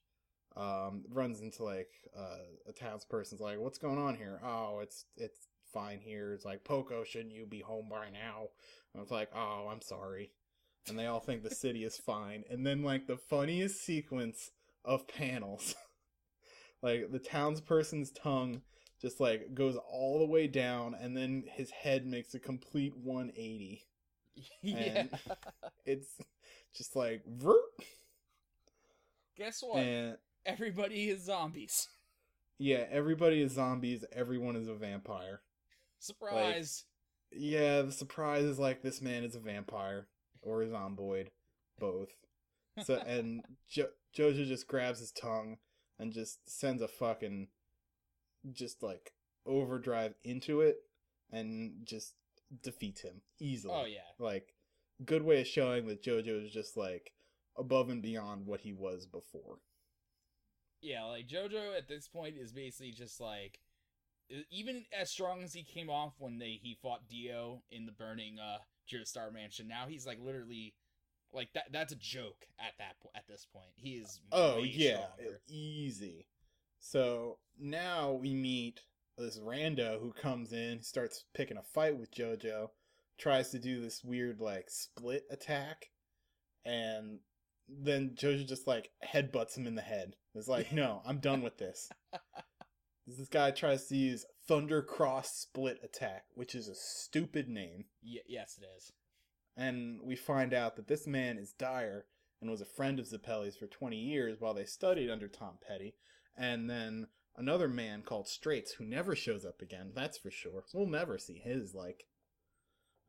[0.54, 5.48] Um, runs into like uh, a townsperson's like, "What's going on here?" Oh, it's it's
[5.72, 6.32] fine here.
[6.32, 8.48] It's like Poco, shouldn't you be home by now?
[8.94, 10.30] And it's like, "Oh, I'm sorry,"
[10.88, 12.44] and they all think the city is fine.
[12.50, 14.50] And then like the funniest sequence
[14.84, 15.74] of panels,
[16.82, 18.62] like the townsperson's tongue
[19.00, 23.82] just like goes all the way down and then his head makes a complete 180
[24.62, 24.76] yeah.
[24.76, 25.10] And-
[25.84, 26.06] it's
[26.72, 27.56] just like vroom,
[29.36, 29.78] Guess what?
[29.78, 31.88] and Everybody is zombies.
[32.58, 35.40] yeah everybody is zombies everyone is a vampire
[36.02, 36.84] Surprise.
[37.30, 40.08] yeah the surprise is like this man is a vampire
[40.42, 41.28] or a zomboid
[41.78, 42.10] both
[42.84, 45.56] so and jo- jojo just grabs his tongue
[45.98, 47.46] and just sends a fucking
[48.52, 49.12] just like
[49.46, 50.76] overdrive into it
[51.30, 52.14] and just
[52.62, 54.00] defeats him easily oh yeah.
[54.18, 54.54] like
[55.04, 57.12] good way of showing that jojo is just like
[57.56, 59.58] above and beyond what he was before
[60.80, 63.60] Yeah, like JoJo at this point is basically just like
[64.50, 68.38] even as strong as he came off when they he fought Dio in the burning
[68.38, 68.58] uh
[69.04, 70.74] Star Mansion, now he's like literally
[71.32, 73.70] like that that's a joke at that po- at this point.
[73.76, 75.40] He is oh yeah stronger.
[75.48, 76.26] easy
[76.82, 78.80] so now we meet
[79.16, 82.68] this rando who comes in starts picking a fight with jojo
[83.18, 85.90] tries to do this weird like split attack
[86.64, 87.20] and
[87.68, 91.56] then jojo just like headbutts him in the head it's like no i'm done with
[91.56, 91.88] this
[93.06, 98.22] this guy tries to use thunder cross split attack which is a stupid name Ye-
[98.28, 98.92] yes it is.
[99.56, 102.06] and we find out that this man is Dire
[102.40, 105.94] and was a friend of Zeppeli's for 20 years while they studied under Tom Petty.
[106.36, 110.64] And then another man called Straits who never shows up again, that's for sure.
[110.74, 112.04] We'll never see his like.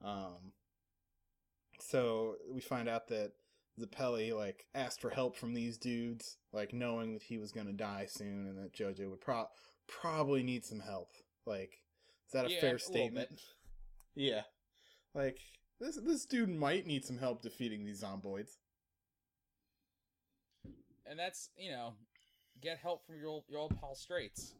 [0.03, 0.51] Um
[1.79, 3.31] so we find out that
[3.79, 7.73] Zeppeli like asked for help from these dudes, like knowing that he was going to
[7.73, 9.47] die soon and that Jojo would pro-
[9.87, 11.09] probably need some help.
[11.45, 11.71] Like
[12.27, 13.29] is that a Yeah, fair statement?
[13.29, 13.39] bit.
[14.15, 14.41] Yeah.
[15.15, 15.39] Like
[15.79, 18.51] this this dude might need some help defeating these zomboids.
[21.05, 21.93] And that's, you know,
[22.61, 24.53] get help from your old your old pal Straits.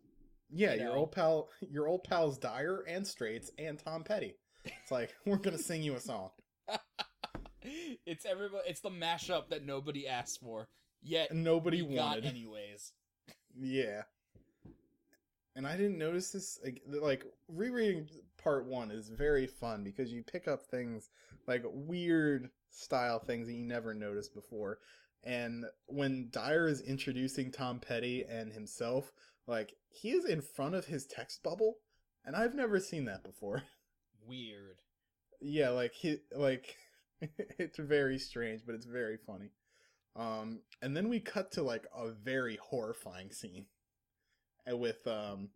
[0.49, 0.99] Yeah, You your know.
[0.99, 4.35] old pal your old pals Dire and Straits and Tom Petty.
[4.65, 6.29] It's like we're gonna sing you a song.
[7.61, 10.67] it's everybody it's the mashup that nobody asked for.
[11.01, 12.25] Yet nobody wanted.
[12.25, 12.93] anyways.
[13.55, 14.03] Yeah.
[15.55, 20.23] And I didn't notice this like, like rereading part 1 is very fun because you
[20.23, 21.09] pick up things
[21.47, 24.79] like weird style things that you never noticed before.
[25.23, 29.13] And when Dire is introducing Tonpetty and himself,
[29.47, 31.77] like he is in front of his text bubble
[32.25, 33.63] and I've never seen that before.
[34.27, 34.77] Weird.
[35.41, 36.77] yeah, like he like
[37.59, 39.51] it's very strange, but it's very funny.
[40.15, 43.65] Um, and then we cut to like a very horrifying scene,
[44.67, 45.49] with um,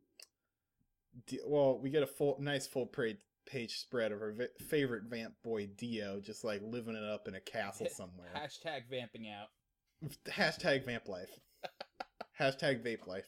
[1.27, 5.03] D- well, we get a full, nice full page page spread of our vi- favorite
[5.05, 8.31] vamp boy Dio, just like living it up in a castle somewhere.
[8.35, 9.47] Hashtag vamping out.
[10.29, 11.31] Hashtag vamp life.
[12.39, 13.25] Hashtag vape life.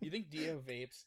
[0.00, 1.04] You think Dio vapes?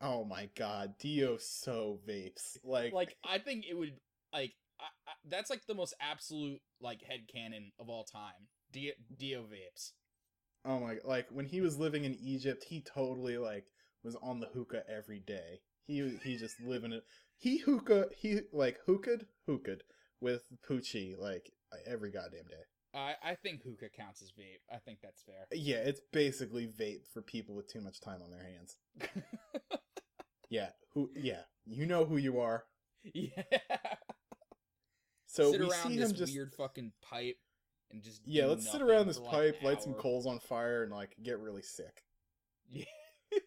[0.00, 2.56] Oh my god, Dio so vapes.
[2.64, 3.92] Like, Like, I think it would
[4.32, 8.48] like I, I, that's like the most absolute like head canon of all time.
[8.72, 9.92] Dio, Dio vapes.
[10.66, 10.96] Oh my!
[11.04, 13.66] Like when he was living in Egypt, he totally like
[14.02, 15.60] was on the hookah every day.
[15.86, 17.04] He he just living it.
[17.38, 18.08] He hookah.
[18.16, 19.80] He like hookahd hookahd
[20.20, 21.52] with Poochie like
[21.86, 22.64] every goddamn day.
[22.94, 24.62] I I think hookah counts as vape.
[24.74, 25.46] I think that's fair.
[25.52, 28.76] Yeah, it's basically vape for people with too much time on their hands.
[30.48, 31.10] Yeah, who?
[31.14, 32.64] Yeah, you know who you are.
[33.14, 33.42] yeah.
[35.26, 36.32] So sit we around see this him just.
[36.34, 37.36] weird fucking pipe
[37.90, 40.92] and just Yeah, let's sit around this like, pipe, light some coals on fire, and
[40.92, 42.04] like get really sick.
[42.68, 42.84] Yeah.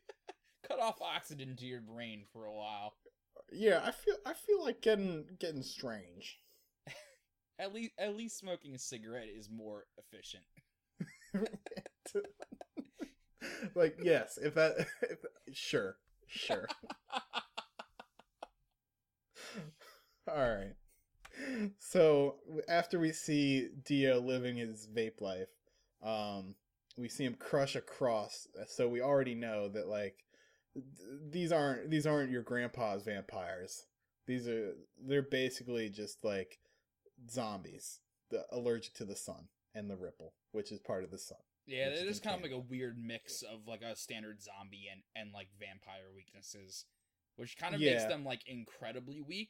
[0.67, 2.93] Cut off oxygen to your brain for a while.
[3.52, 6.39] Yeah, I feel I feel like getting getting strange.
[7.60, 10.45] At least at least smoking a cigarette is more efficient.
[13.75, 15.19] like yes, if that if,
[15.52, 15.97] sure,
[16.28, 16.67] sure.
[20.28, 20.75] All right.
[21.80, 22.36] So
[22.67, 25.49] after we see Dio living his vape life,
[26.04, 26.56] um,
[26.97, 28.47] we see him crush a cross.
[28.67, 30.23] So we already know that like
[30.73, 30.86] th-
[31.32, 33.86] these aren't these aren't your grandpa's vampires.
[34.28, 34.73] These are
[35.08, 36.60] they're basically just like
[37.30, 37.99] zombies,
[38.30, 41.38] the allergic to the sun and the ripple, which is part of the sun.
[41.65, 45.02] Yeah, it is kind of like a weird mix of like a standard zombie and
[45.15, 46.86] and like vampire weaknesses,
[47.36, 47.91] which kind of Yeah.
[47.93, 49.49] makes them like incredibly weak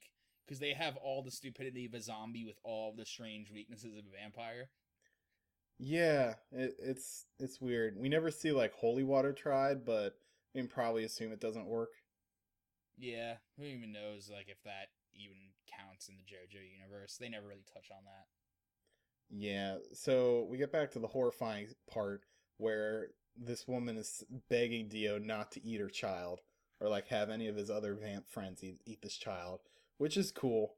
[0.49, 4.05] because they have all the stupidity of a zombie with all the strange weaknesses of
[4.05, 4.69] a vampire.
[5.77, 7.95] Yeah, it, it's it's weird.
[7.97, 10.15] We never see like holy water tried, but
[10.55, 11.91] we can probably assume it doesn't work.
[12.97, 15.37] Yeah, who even knows like if that even
[15.77, 17.17] counts in the JoJo universe?
[17.19, 18.25] They never really touch on that.
[19.29, 22.23] Yeah, so we get back to the horrifying part
[22.57, 26.39] where this woman is begging Dio not to eat her child
[26.81, 29.59] or like have any of his other vamp friends eat, eat this child,
[29.99, 30.73] which is cool.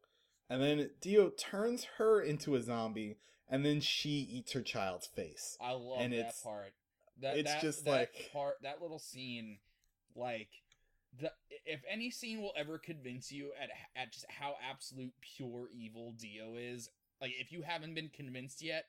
[0.49, 3.15] And then Dio turns her into a zombie
[3.47, 5.57] and then she eats her child's face.
[5.61, 6.73] I love And that it's- part.
[7.21, 9.59] That, it's that- just that like- part that little scene,
[10.15, 10.49] like
[11.17, 11.31] the
[11.65, 16.55] if any scene will ever convince you at at just how absolute pure evil Dio
[16.57, 16.89] is,
[17.21, 18.85] like if you haven't been convinced yet,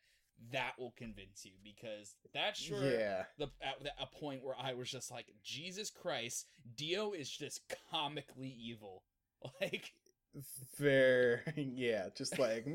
[0.50, 3.26] that will convince you because that's sure Yeah.
[3.38, 7.60] the at the- a point where I was just like, Jesus Christ, Dio is just
[7.90, 9.04] comically evil.
[9.60, 9.92] Like
[10.78, 12.66] Very yeah, just like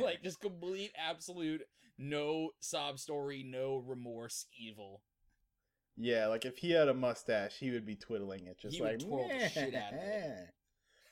[0.00, 1.62] like just complete absolute
[1.98, 5.02] no sob story, no remorse evil.
[5.96, 9.00] Yeah, like if he had a mustache, he would be twiddling it, just He like
[9.00, 10.48] twirl the shit out of it.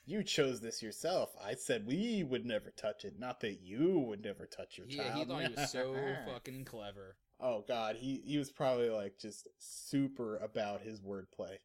[0.07, 1.31] You chose this yourself.
[1.42, 5.05] I said we would never touch it, not that you would never touch your Yeah,
[5.05, 5.18] child.
[5.18, 7.16] he thought he was so fucking clever.
[7.40, 11.57] Oh god, he he was probably like just super about his wordplay.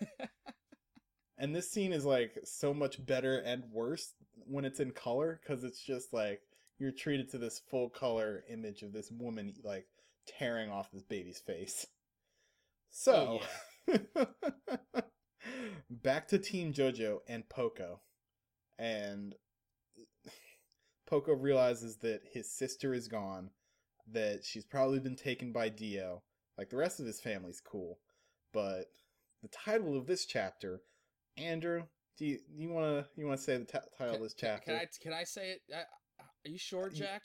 [1.38, 4.12] and this scene is like so much better and worse
[4.46, 6.40] when it's in color because it's just like
[6.78, 9.86] you're treated to this full color image of this woman like
[10.26, 11.86] tearing off this baby's face.
[12.90, 13.40] So,
[13.88, 13.96] Oh,
[15.90, 18.00] back to Team JoJo and Poco.
[18.78, 19.34] And
[21.06, 23.50] Poco realizes that his sister is gone,
[24.12, 26.22] that she's probably been taken by Dio.
[26.56, 27.98] Like the rest of his family's cool,
[28.52, 28.86] but
[29.42, 30.82] the title of this chapter,
[31.40, 31.84] Andrew,
[32.18, 34.72] do you you want to you want to say the t- title of this chapter?
[34.72, 35.60] can I can I say it?
[35.72, 37.22] I, are you sure, Jack?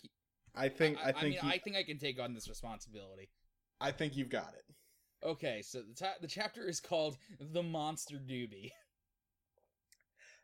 [0.55, 3.29] I think I, I, think mean, you, I think I can take on this responsibility.
[3.81, 5.27] I think you've got it.
[5.27, 8.71] Okay, so the the chapter is called "The Monster Doobie."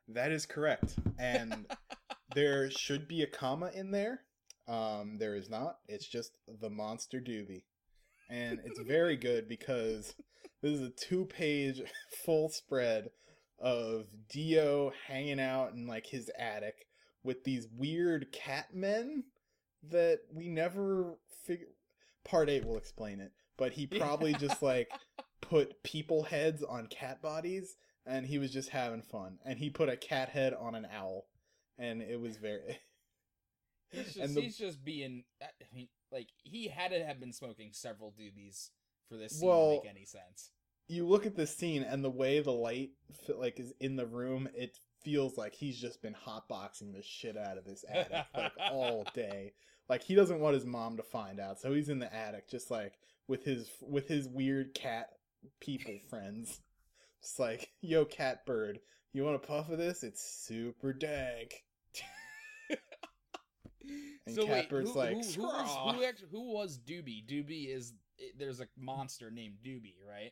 [0.08, 0.96] That is correct.
[1.18, 1.68] And
[2.36, 4.22] there should be a comma in there.
[4.68, 5.78] Um, there is not.
[5.88, 7.64] It's just the monster doobie.
[8.30, 10.14] And it's very good because
[10.62, 11.82] this is a two page
[12.26, 13.10] full spread
[13.62, 16.88] of Dio hanging out in like his attic
[17.24, 19.24] with these weird cat men
[19.90, 21.68] that we never figure.
[22.26, 24.90] Part eight will explain it, but he probably just like
[25.42, 29.40] put people heads on cat bodies, and he was just having fun.
[29.46, 31.26] And he put a cat head on an owl,
[31.78, 32.80] and it was very.
[33.92, 35.24] He's just, the- he's just being.
[35.42, 38.70] Uh, I mean, like he had to have been smoking several doobies
[39.08, 40.52] for this Well- to make any sense.
[40.90, 42.90] You look at this scene and the way the light
[43.38, 47.58] like is in the room it feels like he's just been hotboxing the shit out
[47.58, 49.54] of this attic like all day.
[49.88, 52.70] Like he doesn't want his mom to find out so he's in the attic just
[52.70, 52.94] like
[53.28, 55.10] with his with his weird cat
[55.60, 56.60] people friends.
[57.22, 58.80] Just like yo cat bird
[59.14, 60.04] you want a puff of this?
[60.04, 61.64] It's super dank.
[64.28, 67.26] And so wait, Catbird's who, like, who, who, was, who, actually, who was Doobie?
[67.26, 70.32] Doobie is it- there's a monster named Doobie, right?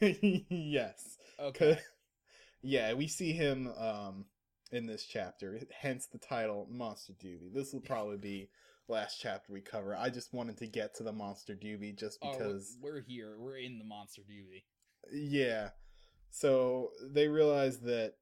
[0.50, 1.78] yes Okay.
[2.62, 4.24] yeah, we see him um
[4.72, 7.52] in this chapter, hence the title Monster Doobie.
[7.54, 8.50] This will probably be
[8.88, 9.94] last chapter we cover.
[9.96, 13.36] I just wanted to get to the Monster Doobie just Oh, because we're here.
[13.38, 14.64] We're in the monster Doobie.
[15.12, 15.70] yeah.
[16.30, 18.14] So they realize that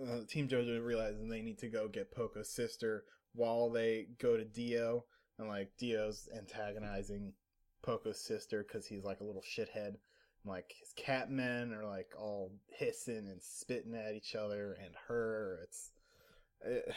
[0.00, 3.04] uh, Team JoJo realizes they need to go get Poco's sister
[3.34, 5.04] while they go to Dio,
[5.38, 7.32] and like Dio's antagonizing
[7.82, 9.86] Poco's sister because he's like a little shithead.
[9.86, 9.98] And,
[10.46, 15.60] like his cat men are like all hissing and spitting at each other, and her.
[15.64, 15.90] It's
[16.64, 16.92] it, eh,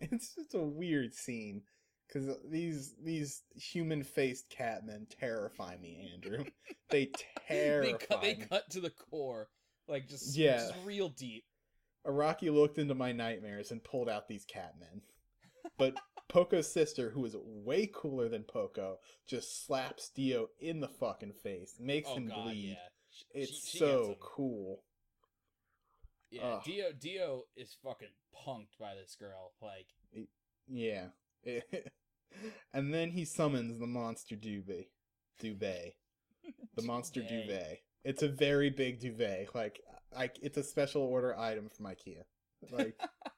[0.12, 1.62] it's just a weird scene
[2.06, 6.44] because these these human faced catmen terrify me, Andrew.
[6.90, 7.10] they
[7.48, 8.22] terrify they cut.
[8.22, 9.48] They cut to the core,
[9.88, 10.58] like just Yeah.
[10.58, 11.44] just real deep.
[12.06, 15.00] Araki looked into my nightmares and pulled out these catmen.
[15.78, 15.96] But
[16.28, 21.76] Poco's sister, who is way cooler than Poco, just slaps Dio in the fucking face,
[21.78, 22.70] makes Oh him god, bleed.
[22.70, 22.88] yeah.
[23.40, 24.82] It's she- she so cool.
[26.30, 26.64] Yeah, Ugh.
[26.64, 29.52] Dio Dio is fucking punked by this girl.
[29.62, 29.86] Like,
[30.66, 31.08] Yeah.
[32.72, 34.88] and then he summons the monster duvet.
[35.38, 35.94] Duvet.
[36.74, 37.46] The monster Duvet.
[37.48, 37.78] duvet.
[38.02, 39.54] It's a very big duvet.
[39.54, 39.80] Like,
[40.16, 42.24] I, it's a special order item from IKEA.
[42.70, 42.98] Like,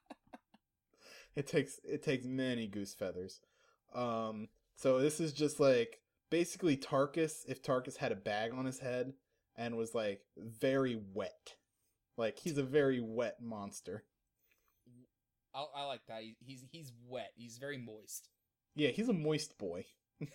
[1.37, 3.41] it takes it takes many goose feathers.
[3.93, 5.99] Um, so this is just like
[6.31, 9.13] basically Tarkus if Tarkus had a bag on his head
[9.55, 11.53] and was like very wet.
[12.17, 14.03] Like he's a very wet monster.
[15.53, 16.23] I, I like that.
[16.23, 17.31] He, he's he's wet.
[17.35, 18.29] He's very moist.
[18.75, 19.85] Yeah, he's a moist boy.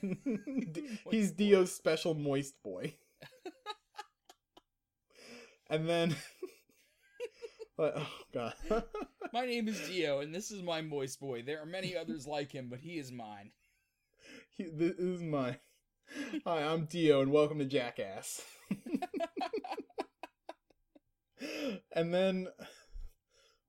[1.11, 1.33] he's.
[1.33, 2.95] Dio's special moist boy.
[5.69, 6.15] and then
[7.77, 8.55] But- oh god.
[9.33, 11.43] My name is Dio, and this is my moist boy.
[11.43, 13.53] There are many others like him, but he is mine.
[14.51, 15.57] He- this is mine.
[16.45, 18.43] Hi, I'm Dio and welcome to Jackass.
[21.95, 22.49] and then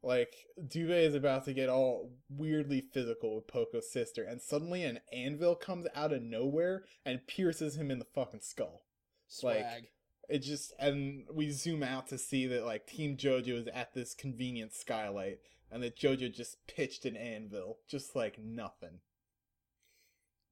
[0.01, 0.34] like
[0.68, 5.56] Duvet is about to get all weirdly physical with Poco's sister and suddenly an anvil
[5.56, 8.84] comes out of nowhere and pierces him in the fucking skull.
[9.28, 9.64] Swag.
[9.64, 9.91] Like,
[10.30, 14.14] It just and we zoom out to see that like Team JoJo is at this
[14.14, 15.40] convenient skylight
[15.72, 19.00] and that JoJo just pitched an anvil just like nothing.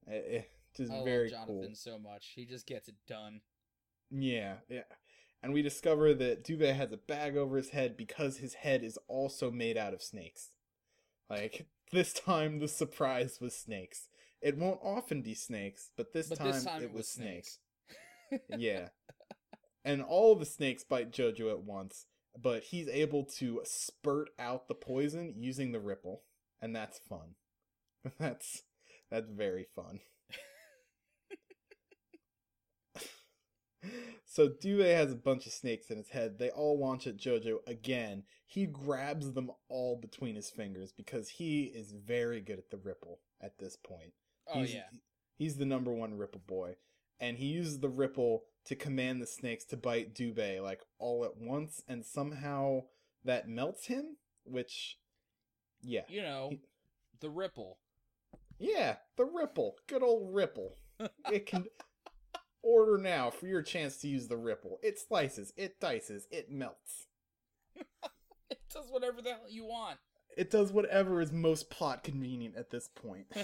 [0.07, 0.43] It, it- eh,
[0.75, 1.55] just I very love cool.
[1.61, 2.31] Jonathan so much.
[2.35, 3.41] He just gets it done.
[4.09, 4.83] Yeah, yeah.
[5.43, 8.97] And we discover that Duvet has a bag over his head because his head is
[9.07, 10.51] also made out of snakes.
[11.29, 14.07] Like, this time the surprise was snakes.
[14.41, 17.59] It won't often be snakes, but this, But time, this time it was snakes.
[18.57, 18.89] yeah.
[19.83, 22.05] And all the snakes bite Jojo at once,
[22.39, 26.23] but he's able to spurt out the poison using the ripple,
[26.61, 27.35] and that's fun.
[28.19, 28.63] That's
[29.11, 29.99] that's very fun.
[34.25, 36.39] so Duvet has a bunch of snakes in his head.
[36.39, 38.23] They all launch at Jojo again.
[38.47, 43.19] He grabs them all between his fingers because he is very good at the ripple
[43.41, 44.13] at this point.
[44.47, 44.89] Oh he's, yeah.
[45.37, 46.75] He's the number one ripple boy.
[47.19, 51.37] And he uses the ripple to command the snakes to bite Dubé like all at
[51.37, 52.83] once, and somehow
[53.23, 54.97] that melts him, which
[55.81, 56.01] yeah.
[56.07, 56.59] You know, He-
[57.19, 57.79] the ripple.
[58.59, 59.77] Yeah, the ripple.
[59.87, 60.77] Good old ripple.
[61.31, 61.65] It can
[62.61, 64.79] order now for your chance to use the ripple.
[64.83, 67.07] It slices, it dices, it melts.
[68.51, 69.97] It does whatever the hell you want.
[70.37, 73.27] It does whatever is most plot convenient at this point.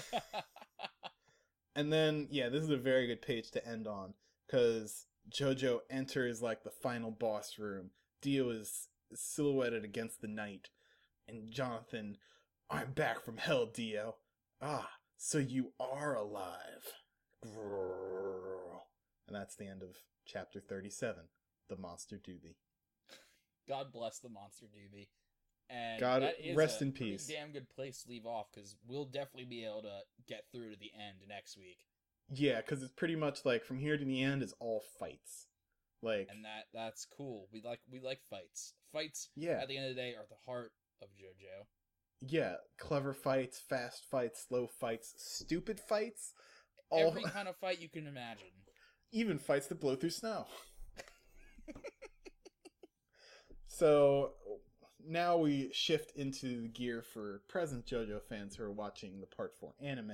[1.74, 4.14] And then, yeah, this is a very good page to end on
[4.46, 7.90] because JoJo enters like the final boss room.
[8.22, 10.68] Dio is silhouetted against the night,
[11.26, 12.16] and Jonathan,
[12.70, 14.16] I'm back from hell, Dio.
[14.60, 16.94] Ah, so you are alive.
[17.44, 18.80] Grrr.
[19.26, 21.24] And that's the end of chapter 37,
[21.68, 22.56] The Monster Doobie.
[23.68, 25.08] God bless the monster doobie.
[25.68, 27.26] And God that is rest in peace.
[27.26, 30.78] Damn good place to leave off because we'll definitely be able to get through to
[30.80, 31.84] the end next week,
[32.30, 35.46] Yeah, because it's pretty much like from here to the end is all fights.
[36.02, 37.48] Like, and that that's cool.
[37.52, 38.74] We like we like fights.
[38.92, 40.72] Fights yeah, at the end of the day are the heart
[41.02, 41.66] of JoJo.
[42.20, 46.32] yeah, clever fights, fast fights, slow fights, stupid fights,
[46.90, 48.48] all Every kind of fight you can imagine.
[49.12, 50.46] even fights that blow through snow.
[53.66, 54.32] so
[55.06, 59.54] now we shift into the gear for present JoJo fans who are watching the Part
[59.58, 60.12] Four anime,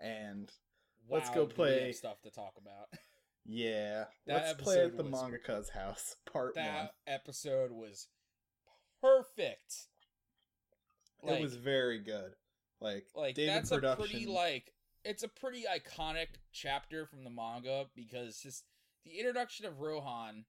[0.00, 0.50] and
[1.10, 2.88] Let's go play- stuff to talk about.
[3.44, 6.64] yeah, That let's play at the mangaka's house, Part One.
[6.64, 8.08] That episode was
[9.00, 9.74] perfect.
[11.22, 12.32] it was very good.
[12.80, 14.04] Like, like David that's production.
[14.04, 14.72] a pretty like
[15.04, 18.64] it's a pretty iconic chapter from the manga because just
[19.04, 20.44] the introduction of Rohan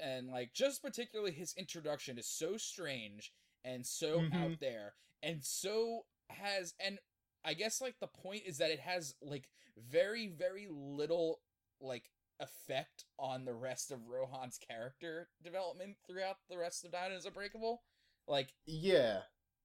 [0.00, 3.32] and like just particularly his introduction is so strange
[3.64, 4.34] and so Mhm.
[4.34, 6.98] out there and so has and
[7.46, 9.48] I guess like the point is that it has like
[9.90, 11.40] very very little
[11.80, 17.24] like effect on the rest of Rohan's character development throughout the rest of Diamond is
[17.24, 17.82] Unbreakable.
[18.26, 19.20] Like yeah,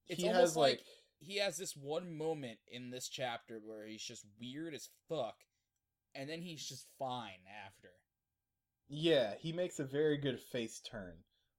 [0.08, 0.86] It's he almost has like, like-
[1.18, 5.36] he has this one moment in this chapter where he's just weird as fuck,
[6.14, 7.90] and then he's just fine after.
[8.88, 11.14] yeah, he makes a very good face turn.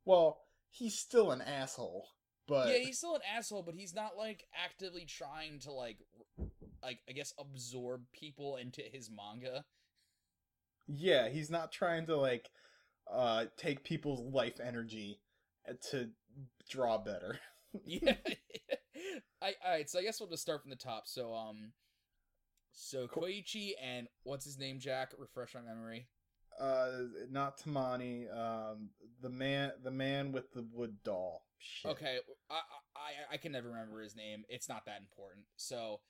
[0.05, 2.07] Well, he's still an asshole,
[2.47, 5.97] but yeah, he's still an asshole, but he's not like actively trying to like,
[6.81, 9.63] like I guess absorb people into his manga.
[10.87, 12.49] yeah, he's not trying to like
[13.11, 15.19] uh take people's life energy
[15.69, 16.09] uh, to
[16.69, 17.39] draw better.
[17.85, 18.15] yeah.
[19.41, 21.03] I all right, so I guess we'll just start from the top.
[21.07, 21.71] So um,
[22.71, 24.79] so Koichi and what's his name?
[24.79, 26.07] Jack, refresh my memory.
[26.59, 26.89] Uh,
[27.29, 28.25] not Tamami.
[28.35, 28.89] Um,
[29.21, 31.43] the man, the man with the wood doll.
[31.59, 31.91] Shit.
[31.91, 32.17] Okay,
[32.49, 32.55] I,
[32.95, 34.43] I I can never remember his name.
[34.49, 35.45] It's not that important.
[35.55, 36.01] So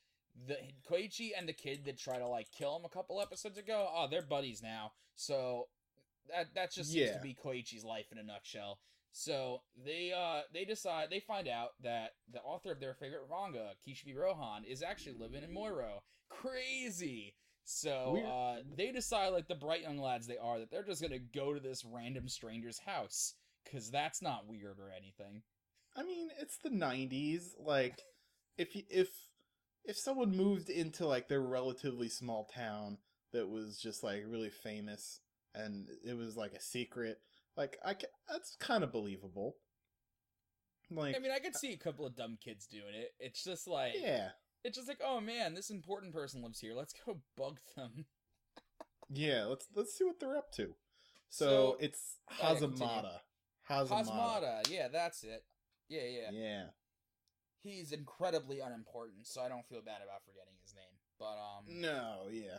[0.46, 0.56] the
[0.90, 4.08] Koichi and the kid that try to like kill him a couple episodes ago, oh,
[4.10, 4.92] they're buddies now.
[5.14, 5.68] So
[6.28, 7.16] that that just seems Yeah.
[7.16, 8.80] to be Koichi's life in a nutshell.
[9.12, 13.74] So they uh they decide they find out that the author of their favorite manga,
[13.86, 16.02] Kishibe Rohan, is actually living in Morio.
[16.28, 17.36] Crazy.
[17.64, 21.18] So uh they decide like the bright young lads they are that they're just gonna
[21.18, 23.34] go to this random stranger's house.
[23.72, 25.42] Cause that's not weird or anything.
[25.96, 27.52] I mean, it's the '90s.
[27.58, 28.02] Like,
[28.58, 29.08] if you, if
[29.84, 32.98] if someone moved into like their relatively small town
[33.32, 35.20] that was just like really famous
[35.54, 37.18] and it was like a secret,
[37.56, 39.56] like I ca- that's kind of believable.
[40.90, 43.10] Like, I mean, I could see a couple of dumb kids doing it.
[43.18, 44.30] It's just like, yeah,
[44.64, 46.74] it's just like, oh man, this important person lives here.
[46.74, 48.06] Let's go bug them.
[49.10, 49.44] yeah.
[49.44, 50.74] Let's let's see what they're up to.
[51.30, 52.44] So, So- it's Oh.
[52.54, 53.20] Hazamada.
[53.68, 53.88] Hazamada.
[53.88, 55.44] Cosmata, yeah, that's it.
[55.88, 56.64] Yeah, yeah, Yeah.
[57.62, 60.98] He's incredibly unimportant, so I don't feel bad about forgetting his name.
[61.18, 62.58] But um, No, yeah.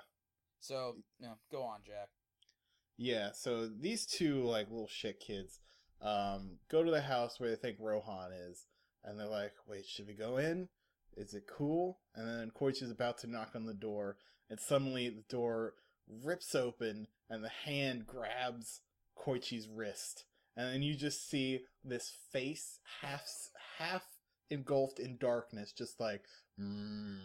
[0.59, 2.09] so no, go on, Jack.
[2.97, 5.59] Yeah, so these two like little shit kids
[6.01, 8.65] um go to the house where they think Rohan is
[9.03, 10.69] and they're like, "Wait, should we go in?
[11.15, 14.17] Is it cool?" And then Koichi's about to knock on the door
[14.49, 15.73] and suddenly the door
[16.07, 18.81] rips open and the hand grabs
[19.17, 20.25] Koichi's wrist.
[20.55, 23.23] And then you just see this face half
[23.77, 24.03] half
[24.49, 26.23] engulfed in darkness just like
[26.59, 27.17] mm.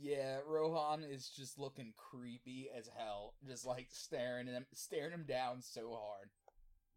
[0.00, 5.60] Yeah, Rohan is just looking creepy as hell, just like staring him, staring him down
[5.60, 6.30] so hard.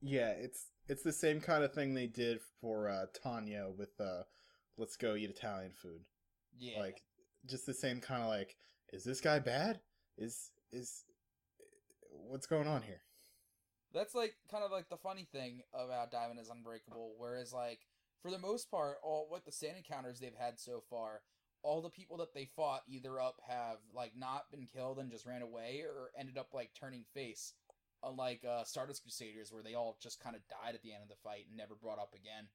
[0.02, 4.24] Yeah, it's it's the same kind of thing they did for uh, Tonio with uh,
[4.78, 6.02] "Let's Go Eat Italian Food."
[6.58, 7.02] Yeah, Like,
[7.46, 8.56] just the same kind of like,
[8.92, 9.80] is this guy bad?
[10.18, 11.04] Is is
[12.10, 13.02] what's going on here?
[13.94, 17.80] That's like kind of like the funny thing about Diamond is Unbreakable, whereas like
[18.22, 21.22] for the most part, all what the stand encounters they've had so far,
[21.64, 25.26] all the people that they fought either up have like not been killed and just
[25.26, 27.54] ran away, or ended up like turning face.
[28.04, 31.10] Unlike uh, Stardust Crusaders, where they all just kind of died at the end of
[31.10, 32.48] the fight and never brought up again.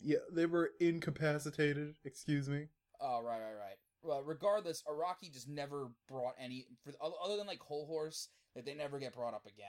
[0.00, 1.94] Yeah, they were incapacitated.
[2.04, 2.68] Excuse me.
[3.00, 3.76] Oh, right, right, right.
[4.02, 8.74] Well, regardless, Araki just never brought any for other than like Hol Horse, that they
[8.74, 9.66] never get brought up again.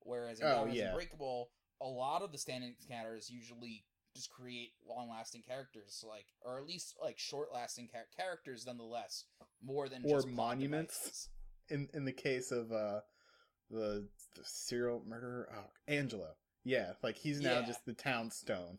[0.00, 0.88] Whereas in Oh, yeah.
[0.90, 1.50] Unbreakable,
[1.80, 6.94] a lot of the standing encounters usually just create long-lasting characters, like or at least
[7.02, 9.24] like short-lasting char- characters, nonetheless,
[9.62, 11.28] more than Or just monuments.
[11.68, 13.00] In in the case of uh,
[13.70, 16.30] the, the serial murderer, oh, Angelo.
[16.64, 17.66] Yeah, like he's now Yeah.
[17.66, 18.78] just the town stone.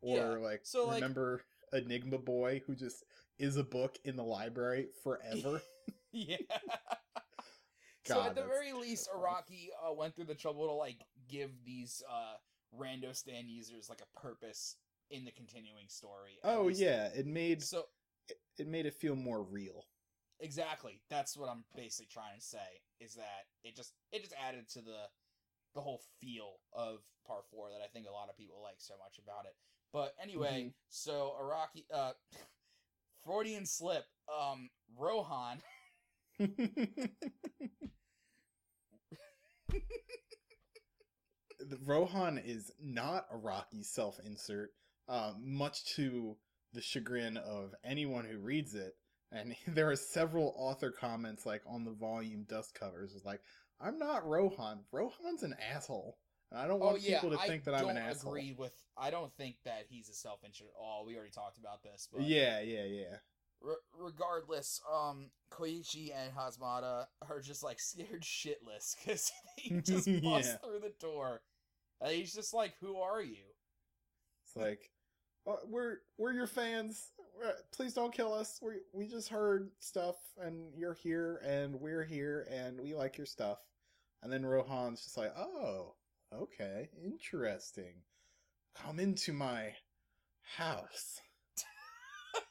[0.00, 1.42] Or Yeah, like, so, like- remember
[1.72, 3.04] Enigma Boy who just
[3.38, 5.60] is a book in the library forever.
[6.12, 6.36] yeah.
[8.04, 9.34] so at the very least, terrifying.
[9.44, 12.36] Araki uh, went through the trouble to like give these uh,
[12.78, 14.76] rando stand users like a purpose
[15.10, 16.38] in the continuing story.
[16.44, 16.80] Oh least.
[16.80, 17.84] yeah, it made So
[18.28, 19.84] it, it made it feel more real.
[20.40, 24.68] exactly, that's what I'm basically trying to say is that it just it just added
[24.70, 25.08] to the
[25.74, 28.94] the whole feel of part four that I think a lot of people like so
[28.98, 29.54] much about it.
[29.96, 30.74] But anyway, Mhm.
[30.90, 32.12] so Araki, uh,
[33.24, 35.62] Freudian slip, um, Rohan.
[36.38, 37.10] the
[41.86, 44.74] Rohan is not Araki self-insert,
[45.08, 46.38] um, much to
[46.74, 48.98] the chagrin of anyone who reads it.
[49.32, 53.40] And there are several author comments, like on the volume dust covers, is like,
[53.80, 54.84] "I'm not Rohan.
[54.92, 56.18] Rohan's an asshole.
[56.54, 58.72] I don't want oh yeah, people to I think that I'm an asshole." agree with.
[58.96, 61.04] I don't think that he's a self-insert at all.
[61.06, 63.16] We already talked about this, but Yeah, yeah, yeah.
[63.60, 70.40] Re- regardless, um, Koichi and Hazmata are just like scared shitless because he just Yeah.
[70.58, 71.42] through the door.
[72.00, 73.44] And he's just like, "Who are you?"
[74.44, 74.90] It's like,
[75.46, 77.10] "Uh, we're we're your fans.
[77.44, 78.60] Uh, Please don't kill us.
[78.62, 83.26] We we just heard stuff, and you're here, and we're here, and we like your
[83.26, 83.58] stuff.
[84.22, 85.94] And then Rohan's just like, oh,
[86.34, 88.02] okay, interesting.
[88.74, 89.74] Come into my
[90.56, 91.20] house.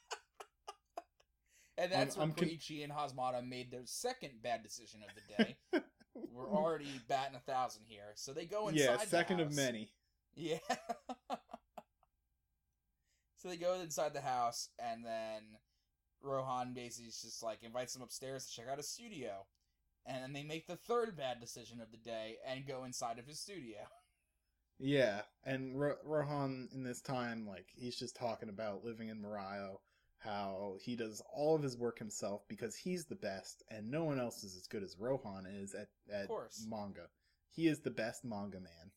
[1.78, 5.44] And that's I'm when con- Koichi and Hazmata made their second bad decision of the
[5.44, 5.58] day.
[6.32, 8.82] We're already batting a thousand here, so they go inside.
[8.82, 9.56] yeah, the second of house.
[9.58, 9.92] many.
[10.36, 10.60] Yeah.
[13.36, 15.42] so they go inside the house, and then
[16.22, 19.46] Rohan basically just like invites them upstairs to check out his studio.
[20.06, 23.28] And then they make the third bad decision of the day and go inside of
[23.28, 23.78] his studio.
[24.78, 29.80] Yeah, and Ro- Rohan in this time, like he's just talking about living in Morio,
[30.20, 34.20] how he does all of his work himself because he's the best, and no one
[34.20, 36.28] else is as good as Rohan is at at
[36.70, 37.08] manga.
[37.52, 38.92] He is the best manga man.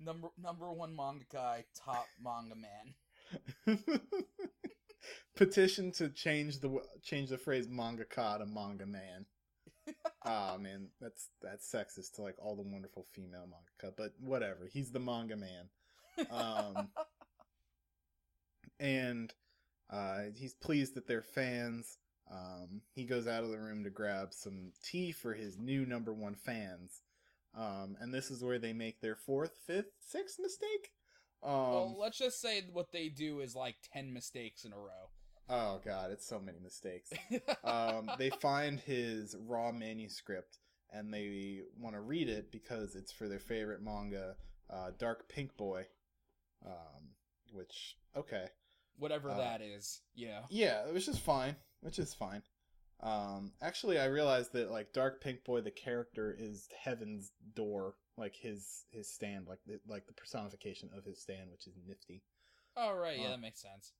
[0.00, 2.94] Number number one manga guy, top manga man.
[5.38, 9.26] Petition to change the change the phrase mangaka to manga man.
[10.24, 14.68] Ah man, that's that's sexist to like all the wonderful female mangaka, but whatever.
[14.70, 15.68] He's the manga man.
[16.30, 16.88] Um,
[18.80, 19.32] and
[19.88, 21.98] uh, he's pleased that they're fans.
[22.30, 26.12] Um, he goes out of the room to grab some tea for his new number
[26.12, 27.02] one fans.
[27.56, 30.90] Um, and this is where they make their fourth, fifth, sixth mistake.
[31.42, 35.10] Um, well, let's just say what they do is like ten mistakes in a row.
[35.48, 37.10] Oh god, it's so many mistakes.
[37.64, 40.58] um, they find his raw manuscript
[40.90, 44.36] and they want to read it because it's for their favorite manga,
[44.70, 45.84] uh, Dark Pink Boy.
[46.64, 47.10] Um,
[47.52, 48.46] which okay,
[48.98, 52.42] Whatever Uh, that is, yeah, yeah, which is fine, which is fine.
[53.00, 58.34] Um, actually, I realized that like Dark Pink Boy, the character is Heaven's Door, like
[58.34, 62.24] his his stand, like the, like the personification of his stand, which is nifty.
[62.76, 63.92] Oh right, yeah, Uh, that makes sense.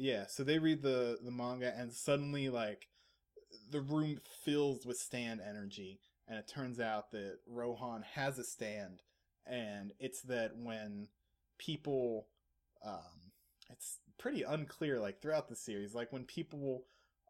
[0.00, 2.88] Yeah, so they read the the manga and suddenly like
[3.70, 6.00] the room fills with stand energy.
[6.26, 9.02] And it turns out that Rohan has a stand.
[9.46, 11.08] And it's that when
[11.58, 12.28] people
[12.82, 13.32] um
[13.68, 16.84] it's pretty unclear like throughout the series like when people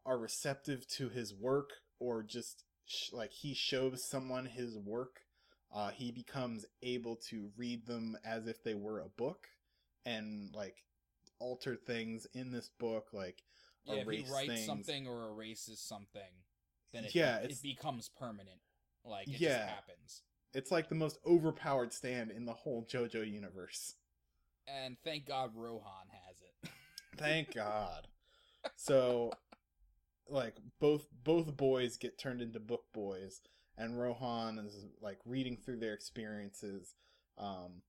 [0.05, 5.23] are receptive to his work or just sh- like he shows someone his work
[5.75, 9.49] uh he becomes able to read them as if they were a book.
[10.05, 10.77] And like
[11.41, 13.43] alter things in this book like
[13.85, 14.65] Yeah, if he writes things.
[14.65, 16.21] something or erases something,
[16.93, 18.61] then it, Yeah, it, it's- becomes permanent.
[19.03, 19.57] Like it Yeah.
[19.57, 20.23] just happens.
[20.53, 23.95] it's like the most overpowered stand in the whole JoJo universe.
[24.67, 26.69] And thank God Rohan has it.
[27.17, 28.07] Thank God.
[28.75, 29.31] So,
[30.29, 33.41] like both both boys get turned into book boys,
[33.77, 36.93] and Rohan is like reading through their experiences.
[37.37, 37.81] Um,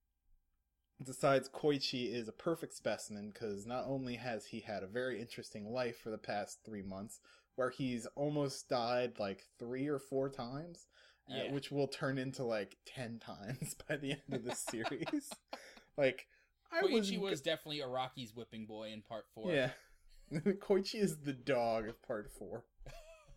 [1.04, 5.72] decides Koichi is a perfect specimen because not only has he had a very interesting
[5.72, 7.20] life for the past three months,
[7.56, 10.86] where he's almost died like three or four times,
[11.30, 15.30] uh, which will turn into like ten times by the end of the series.
[15.96, 16.26] like
[16.72, 19.52] I Koichi was, was definitely Araki's whipping boy in part four.
[19.52, 19.70] yeah.
[20.32, 22.64] Koichi is the dog of part four.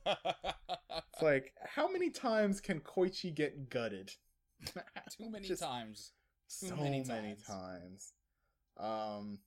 [0.05, 4.11] It's like, how many times can Koichi get gutted?
[5.17, 6.11] Too many Just times.
[6.47, 7.43] So many many, times.
[7.47, 8.13] times.
[8.77, 9.39] Um,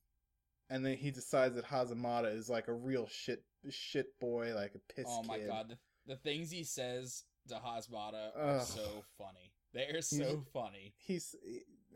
[0.69, 4.93] and then he decides that Hazamada is like a real shit shit boy, like a
[4.93, 5.47] piss Oh my kid.
[5.47, 8.61] god, the, the things he says to Hasbata are Ugh.
[8.61, 9.53] so funny.
[9.73, 10.93] They're so funny.
[10.97, 11.35] He's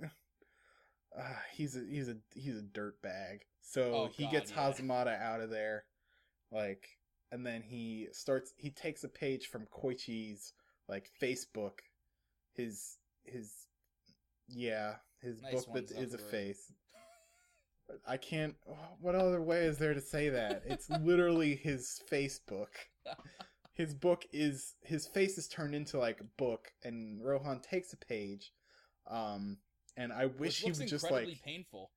[0.04, 1.24] uh,
[1.54, 3.42] he's a he's a he's a dirt bag.
[3.62, 4.58] So Oh, he God, gets yeah.
[4.72, 5.86] Hazamada out of there,
[6.52, 6.88] like,
[7.32, 8.54] and then he starts.
[8.58, 10.54] He takes a page from Koichi's
[10.88, 11.80] like Facebook,
[12.54, 13.52] his his
[14.56, 16.72] yeah his Nice book is a face.
[18.06, 18.56] I can't.
[19.00, 20.64] What other way is there to say that?
[20.66, 22.68] It's literally his Facebook.
[23.76, 27.98] His book is his face is turned into like a book, and Rohan takes a
[27.98, 28.52] page.
[29.10, 29.58] Um,
[29.98, 31.42] and I wish he would just like.
[31.44, 31.90] painful.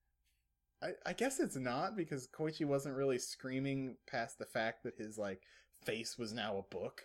[0.83, 5.19] I, I guess it's not because Koichi wasn't really screaming past the fact that his
[5.19, 5.43] like
[5.85, 7.03] face was now a book.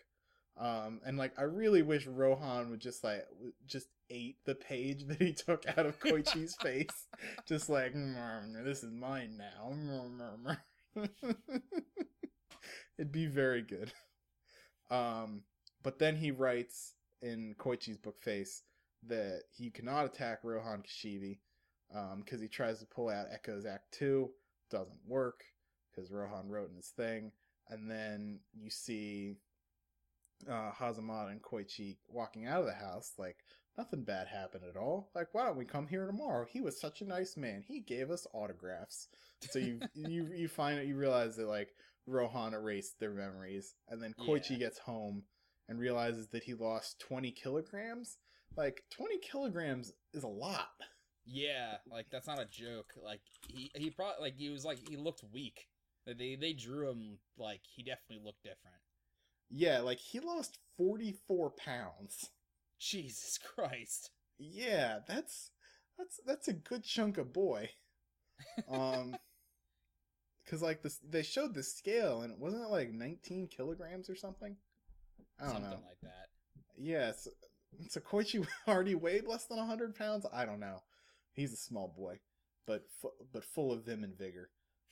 [0.58, 3.28] Um, and like I really wish Rohan would just like
[3.66, 7.08] just ate the page that he took out of Koichi's face,
[7.48, 10.58] just like "Mm, this is mine now.
[12.98, 13.94] It'd be very good.
[14.90, 15.44] Um,
[15.82, 18.64] but then he writes in Koichi's book face
[19.08, 21.40] that he cannot attack Rohan Kishibe
[22.18, 24.30] because he tries to pull out Echoes Act 2.
[24.70, 25.44] Doesn't work
[25.90, 27.32] because Rohan wrote in his thing.
[27.70, 29.38] And then you see
[30.50, 33.38] uh, Hazamada and Koichi walking out of the house like
[33.78, 35.10] nothing bad happened at all.
[35.16, 36.46] Like, why don't we come here tomorrow?
[36.50, 37.64] He was such a nice man.
[37.68, 39.08] He gave us autographs.
[39.50, 41.70] So you you you find you realize that like
[42.08, 44.58] Rohan erased their memories, and then Koichi Yeah.
[44.58, 45.24] gets home
[45.70, 48.18] and realizes that he lost twenty kilograms.
[48.58, 50.70] Like twenty kilograms is a lot.
[51.26, 52.92] Yeah, like that's not a joke.
[53.02, 55.68] Like he he probably like he was like he looked weak.
[56.06, 58.76] They they drew him like he definitely looked different.
[59.50, 62.30] Yeah, like he lost 44 pounds.
[62.82, 64.12] Jesus Christ.
[64.40, 65.52] Yeah, that's
[65.98, 67.70] that's that's a good chunk of boy.
[68.70, 69.16] Um
[70.48, 74.58] cuz like this they showed the scale and wasn't it like 19 kilograms or something?
[75.40, 75.86] I don't Something know.
[75.88, 76.30] like that.
[76.78, 77.28] Yes.
[77.90, 80.26] So Koichi already weighed less than 100 pounds?
[80.34, 80.84] I don't know.
[81.34, 82.20] He's a small boy,
[82.68, 84.50] but fu- but full of vim and vigor.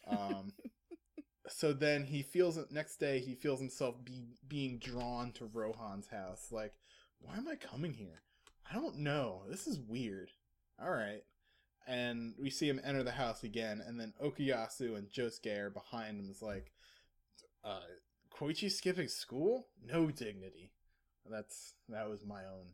[0.08, 0.54] Um
[1.48, 6.08] so then he feels it next day he feels himself be, being drawn to Rohan's
[6.08, 6.74] house like
[7.22, 8.22] why am I coming here?
[8.70, 9.44] I don't know.
[9.50, 10.32] This is weird.
[10.82, 11.24] All right.
[11.88, 16.20] And we see him enter the house again and then Okuyasu and Josuke are behind
[16.20, 16.72] him is like
[17.64, 17.80] uh
[18.32, 19.68] Koichi skipping school?
[19.84, 20.72] No dignity.
[21.30, 22.74] That's that was my own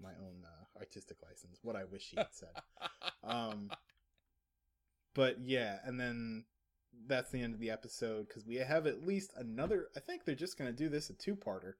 [0.00, 1.58] my own uh, artistic license.
[1.62, 2.48] What I wish he had said.
[3.24, 3.70] um,
[5.14, 6.44] but yeah, and then
[7.06, 9.88] that's the end of the episode because we have at least another.
[9.96, 11.74] I think they're just gonna do this a two-parter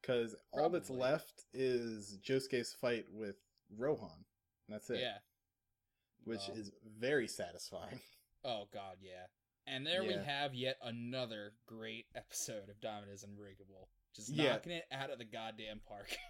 [0.00, 3.36] because all that's left is Josuke's fight with
[3.76, 4.24] Rohan.
[4.68, 5.18] That's it, yeah.
[6.24, 6.56] which Well.
[6.58, 8.00] is very satisfying.
[8.42, 9.26] Oh god, yeah.
[9.66, 13.90] And there we have yet another great episode of Diamond is Unbreakable.
[14.16, 14.52] Just Yeah.
[14.52, 16.16] knocking it out of the goddamn park.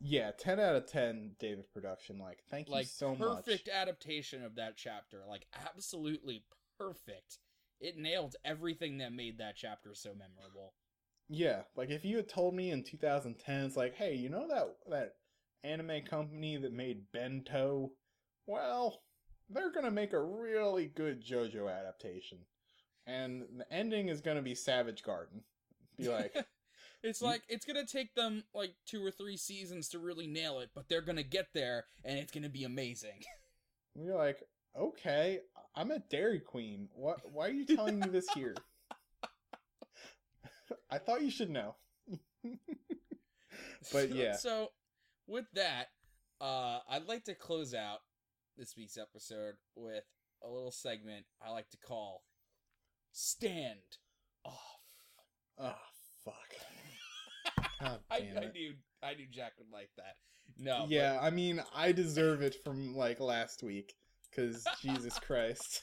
[0.00, 2.18] Yeah, ten out of ten, David production.
[2.18, 3.46] Like, thank you like so much.
[3.46, 5.22] perfect adaptation of that chapter.
[5.28, 6.42] Like absolutely
[6.76, 7.38] perfect.
[7.80, 10.74] It nailed everything that made that chapter so memorable.
[11.28, 14.76] Yeah, like if you had told me in 2010, it's like, hey, you know that
[14.90, 15.14] that
[15.62, 17.92] anime company that made Bento?
[18.46, 19.02] Well,
[19.48, 22.38] they're gonna make a really good JoJo adaptation,
[23.06, 25.42] and the ending is gonna be Savage Garden.
[25.96, 26.34] Be like,
[27.04, 30.70] It's like it's gonna take them like two or three seasons to really nail it,
[30.74, 33.20] but they're gonna get there and it's gonna be amazing.
[33.94, 34.42] you're like,
[34.74, 35.40] okay,
[35.76, 36.88] I'm at Dairy Queen.
[36.94, 37.20] What?
[37.30, 38.54] Why are you telling me this here?
[40.90, 41.76] I thought you should know.
[43.92, 44.36] But yeah.
[44.36, 44.70] So
[45.26, 45.88] with that,
[46.40, 48.00] uh I'd like to close out
[48.56, 50.04] this week's episode with
[50.42, 52.24] a little segment I like to call
[53.12, 53.98] Stand
[54.44, 54.80] Off.
[55.58, 55.74] Oh
[56.24, 57.64] fuck!
[57.80, 60.16] God I, I knew I knew Jack would like that.
[60.58, 63.94] No, yeah, I mean, I deserve it from like last week
[64.34, 65.82] because Jesus Christ.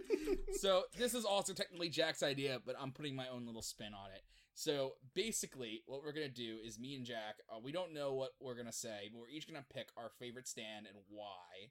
[0.60, 4.10] so this is also technically Jack's idea, but I'm putting my own little spin on
[4.14, 4.22] it.
[4.54, 7.36] So basically, what we're gonna do is me and Jack.
[7.48, 10.48] Uh, we don't know what we're gonna say, but we're each gonna pick our favorite
[10.48, 11.70] stand and why,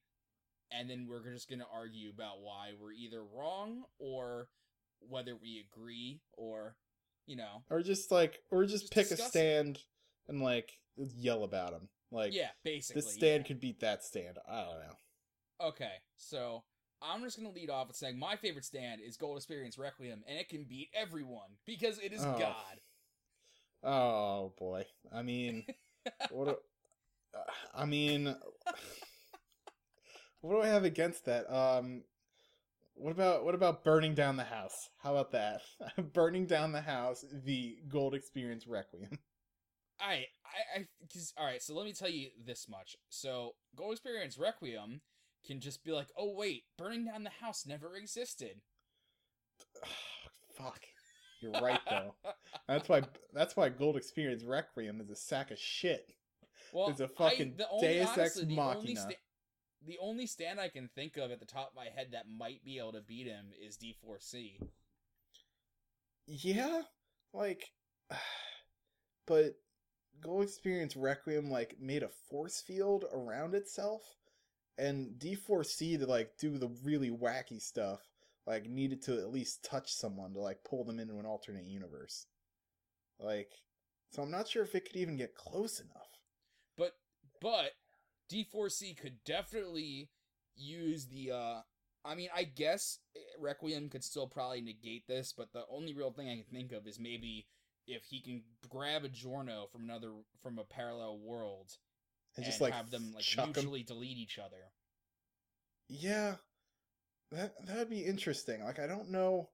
[0.72, 4.48] and then we're just gonna argue about why we're either wrong or
[5.02, 6.76] whether we agree or,
[7.26, 9.28] you know, or just like, or just, Just pick a it.
[9.28, 9.80] stand
[10.28, 11.90] and like yell about him.
[12.10, 13.02] Like, yeah, basically.
[13.02, 13.48] this stand yeah.
[13.48, 14.38] could beat that stand.
[14.50, 14.98] I don't know.
[15.62, 16.64] Okay, so
[17.02, 20.38] I'm just gonna lead off with saying my favorite stand is Gold Experience Requiem, and
[20.38, 22.38] it can beat everyone because it is Oh.
[22.38, 22.80] God.
[23.84, 24.86] Oh boy.
[25.14, 25.66] I mean,
[26.32, 26.46] what?
[26.46, 26.56] Do,
[27.38, 28.36] uh, I mean,
[30.42, 31.52] what do I have against that?
[31.54, 32.04] Um,
[32.96, 34.90] what about what about burning down the house?
[34.98, 35.62] How about that?
[36.14, 39.20] burning down the house, the Gold Experience Requiem.
[40.00, 40.88] I, I, I,
[41.38, 41.62] all right.
[41.62, 42.96] So let me tell you this much.
[43.10, 45.02] So Gold Experience Requiem
[45.48, 48.62] can just be like, oh wait, burning down the house never existed.
[50.58, 50.82] Fuck.
[51.42, 52.16] You're right though.
[52.68, 56.12] That's why that's why Gold Experience Requiem is a sack of shit.
[56.74, 59.02] well, It's a fucking I, the only, Deus Ex honestly, the only Machina.
[59.02, 59.20] sta-
[59.86, 62.64] the only stand I can think of at the top of my head that might
[62.66, 64.60] be able to beat him is D4C.
[66.26, 66.82] Yeah,
[67.34, 67.72] like,
[69.28, 69.54] but
[70.22, 74.02] Gold Experience Requiem like made a force field around itself,
[74.78, 78.02] and D4C to like do the really wacky stuff
[78.46, 82.28] like needed to at least touch someone to like pull them into an alternate universe.
[83.20, 83.52] Like,
[84.12, 86.22] so I'm not sure if it could even get close enough.
[86.78, 86.94] But
[87.42, 87.72] but
[88.32, 90.10] D4C could definitely
[90.56, 91.62] use the uh
[92.06, 93.00] I mean, I guess
[93.38, 96.88] Requiem could still probably negate this, but the only real thing I can think of
[96.88, 97.48] is maybe
[97.86, 101.72] if he can grab a Giorno from another from a parallel world
[102.38, 104.72] And just like have them like mutually delete each other.
[105.90, 106.36] Yeah,
[107.32, 108.64] that that'd be interesting.
[108.64, 109.50] Like, I don't know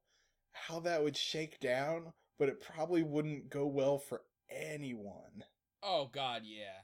[0.51, 5.43] how that would shake down, but it probably wouldn't go well for anyone.
[5.81, 6.81] Oh god, yeah.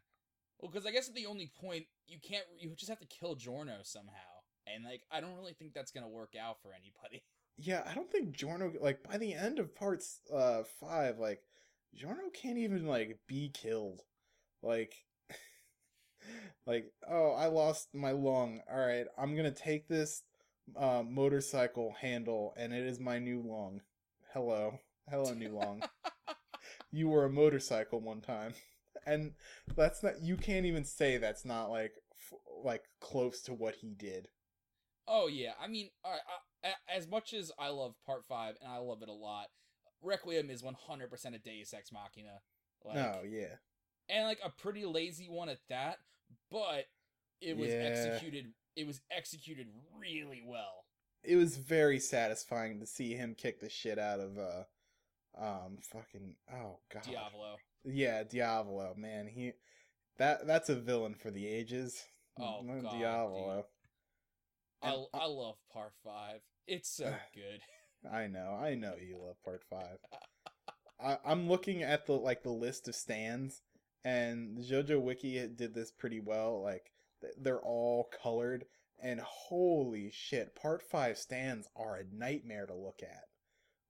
[0.59, 3.35] Well, because I guess at the only point you can't, you just have to kill
[3.35, 7.23] Giorno somehow, and like I don't really think that's gonna work out for anybody.
[7.61, 11.41] Yeah, I don't think Giorno like by the end of parts uh five, like
[11.93, 14.01] Giorno can't even like be killed.
[14.63, 14.93] Like
[16.65, 18.61] like, oh, I lost my lung.
[18.71, 20.23] Alright, I'm gonna take this
[20.75, 23.81] uh motorcycle handle and it is my new lung.
[24.33, 24.79] Hello.
[25.09, 25.81] Hello, new lung.
[26.91, 28.53] you were a motorcycle one time.
[29.05, 29.33] And
[29.75, 33.93] that's not you can't even say that's not like f- like close to what he
[33.93, 34.27] did.
[35.07, 36.21] Oh yeah, I mean, all right,
[36.63, 39.47] I, as much as I love Part Five and I love it a lot,
[40.03, 42.41] Requiem is one hundred percent a Deus Ex Machina.
[42.85, 43.55] Like, oh, yeah.
[44.09, 45.99] And like a pretty lazy one at that,
[46.51, 46.85] but
[47.41, 47.79] it was Yeah.
[47.81, 48.53] executed.
[48.75, 49.67] It was executed
[49.99, 50.85] really well.
[51.23, 54.63] it was very satisfying to see him kick the shit out of uh
[55.37, 57.57] um fucking oh god Diavolo.
[57.83, 59.51] yeah diavolo man he
[60.17, 62.05] that that's a villain for the ages
[62.39, 63.65] Oh, Mm, God, diavolo
[64.81, 66.39] I I love Part Five.
[66.67, 67.61] It's so good.
[68.09, 69.97] i know i know you love part five
[71.03, 73.61] I, i'm looking at the like the list of stands
[74.03, 76.91] and the jojo wiki did this pretty well like
[77.37, 78.65] they're all colored
[79.01, 83.25] and holy shit part five stands are a nightmare to look at.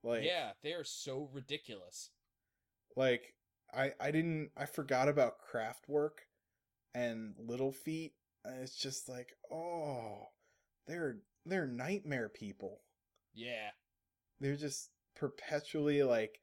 [0.03, 2.11] Like yeah, they are so ridiculous.
[2.95, 3.33] like
[3.73, 6.25] i i didn't i forgot about Kraftwerk
[6.93, 8.13] and Little Feat
[8.45, 10.29] it's just like oh
[10.87, 12.81] they're they're nightmare people.
[13.33, 13.69] Yeah,
[14.39, 16.39] they're just perpetually like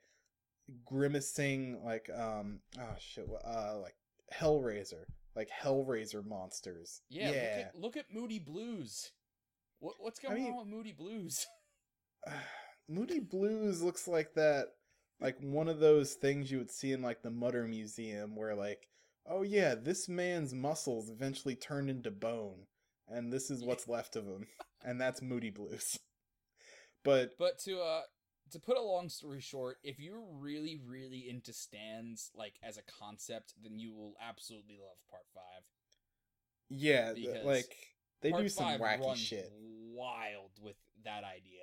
[0.85, 3.95] grimacing like um oh shit uh like
[4.35, 5.05] hellraiser
[5.35, 7.31] like hellraiser monsters yeah.
[7.31, 9.13] yeah, Look, at, look at Moody Blues.
[9.81, 11.47] What what's I going mean- on with Moody Blues?
[12.89, 14.67] moody blues looks like that
[15.21, 18.89] like one of those things you would see in like the mutter museum where like
[19.29, 22.67] oh yeah this man's muscles eventually turned into bone
[23.09, 24.47] and this is what's left of him
[24.85, 25.99] and that's moody blues
[27.05, 28.03] but But to uh
[28.53, 32.83] to put a long story short, if you're really really into stands like as a
[33.01, 35.65] concept, then you will absolutely love Part Five.
[36.69, 37.77] yeah Because like
[38.23, 39.51] they do some wacky shit.
[39.93, 41.63] wild with that idea,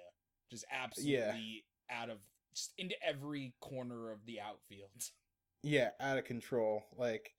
[0.50, 2.18] just absolutely out of
[2.54, 5.10] just into every corner of the outfield.
[5.64, 6.84] yeah out of control.
[6.98, 7.32] Like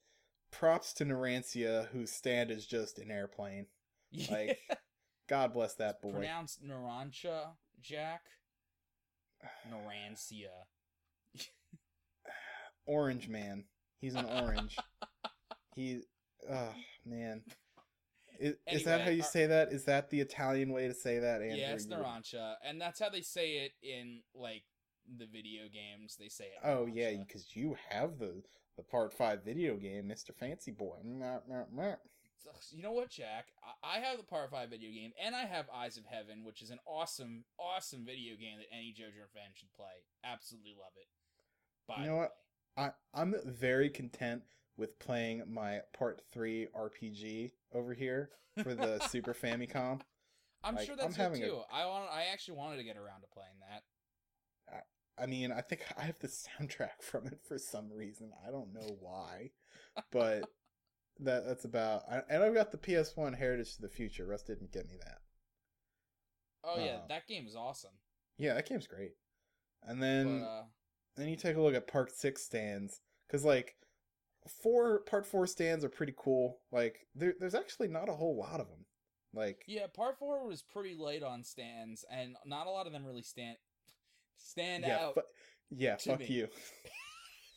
[0.51, 3.67] props to Narantia whose stand is just an airplane.
[4.31, 4.59] Like,
[5.29, 6.13] god bless that boy.
[6.13, 8.21] pronounced Narancha, Jack.
[9.71, 10.51] Narancia.
[12.87, 13.65] Orange Man.
[14.01, 14.77] He's an orange.
[15.75, 16.03] he,
[16.51, 16.75] oh
[17.07, 17.43] man,
[18.39, 19.73] is, is that how you our- say that?
[19.73, 21.41] Is that the Italian way to say that?
[21.41, 21.57] Andrew?
[21.57, 21.97] yeah, it's You-
[22.69, 24.65] and that's how they say it in like
[25.19, 26.17] the video games.
[26.19, 26.59] They say it.
[26.63, 28.43] Oh yeah, because you have the
[28.77, 30.99] the Part Five video game, Mister Fancy Boy.
[32.71, 33.47] You know what, Jack?
[33.83, 36.71] I have the Part 5 video game, and I have Eyes of Heaven, which is
[36.71, 40.05] an awesome, awesome video game that any JoJo fan should play.
[40.25, 41.07] Absolutely love it.
[41.89, 42.33] By You know what?
[42.77, 42.85] way.
[42.87, 44.43] I I'm very content
[44.77, 48.31] with playing my Part Three RPG over here
[48.63, 50.01] for the Super Famicom.
[50.65, 51.61] I'm like, sure I'm that's good having a- too.
[51.73, 52.11] I want.
[52.11, 53.83] I actually wanted to get around to playing that.
[55.17, 56.27] I mean, I think I have the
[56.61, 58.33] soundtrack from it for some reason.
[58.47, 59.51] I don't know why,
[60.11, 60.43] but
[61.21, 62.03] that that's about.
[62.11, 64.27] I, and I've got the PS1 Heritage to the Future.
[64.27, 65.19] Russ didn't get me that.
[66.65, 67.93] Oh yeah, Uh, that game is awesome.
[68.39, 69.13] Yeah, that game's great.
[69.83, 70.63] And then but uh,
[71.17, 73.77] then you take a look at Part Six stands because like
[74.63, 76.59] four Part Four stands are pretty cool.
[76.73, 78.87] Like there, there's actually not a whole lot of them.
[79.35, 83.05] Like yeah, Part Four was pretty light on stands, and not a lot of them
[83.05, 83.57] really stand
[84.39, 85.15] stand yeah, out.
[85.15, 85.21] fu-
[85.71, 86.27] yeah, fuck me.
[86.29, 86.49] you.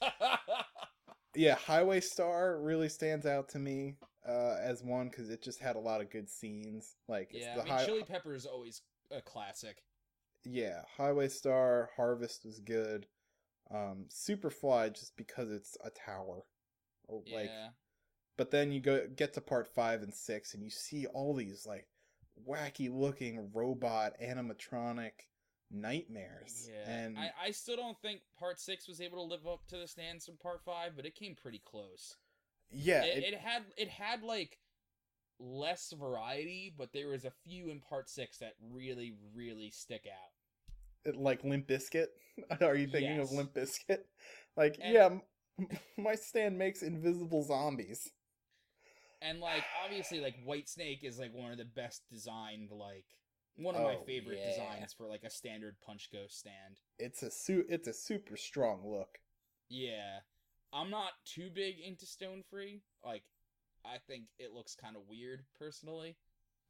[1.36, 3.96] Yeah, Highway Star really stands out to me.
[4.28, 6.96] uh, as one because it just had a lot of good scenes.
[7.08, 9.84] Like it's Yeah, the I mean, high, Chili Pepper is always a classic.
[10.44, 13.08] yeah, Highway Star, Harvest was good.
[13.72, 16.44] Um, Superfly just because it's a tower,
[17.10, 17.46] Oh, like.
[17.46, 17.70] yeah,
[18.38, 21.66] But then you go get to part five and six, and you see all these
[21.66, 21.88] like
[22.48, 25.12] wacky looking robot animatronic
[25.72, 26.70] nightmares.
[26.72, 26.90] yeah.
[26.90, 29.88] and I, I still don't think Part Six was able to live up to the
[29.88, 32.16] standards from Part Five, but it came pretty close.
[32.72, 34.58] yeah, it, it- it had it had like
[35.40, 40.32] less variety, but there was a few in Part Six that really really stick out.
[41.10, 42.08] it- like Limp Bizkit.
[42.62, 44.00] Are you thinking of Limp Bizkit?
[44.58, 45.06] Like, And- yeah,
[45.60, 45.68] m-
[46.00, 48.10] my stand makes invisible zombies.
[49.22, 53.06] And like obviously like White Snake is like one of the best designed like
[53.58, 54.42] one of my Oh, favorite yeah.
[54.44, 56.80] designs for like a standard punch ghost stand.
[57.00, 59.20] It's a su- It's a super strong look.
[59.70, 60.20] Yeah.
[60.74, 62.82] I'm not too big into Stone Free.
[63.04, 63.24] Like
[63.86, 66.18] I think it looks kind of weird personally.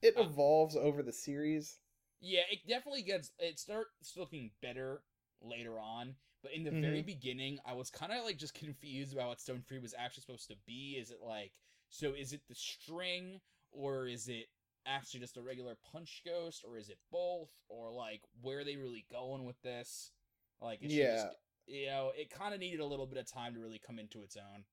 [0.01, 1.77] It Uh, evolves over the series.
[2.19, 5.01] Yeah, it definitely gets it starts looking better
[5.41, 9.29] later on, but in the very beginning I was kind of like just confused about
[9.29, 10.97] what Stone Free was actually supposed to be.
[10.99, 11.53] Is it like
[11.89, 13.39] so is it the string
[13.71, 14.47] or is it
[14.88, 18.77] actually just a regular punch ghost or is it both or like where are they
[18.77, 20.11] really going with this?
[20.61, 21.13] Like Yeah.
[21.15, 21.27] just,
[21.67, 24.23] you know, it kind of needed a little bit of time to really come into
[24.23, 24.63] its own.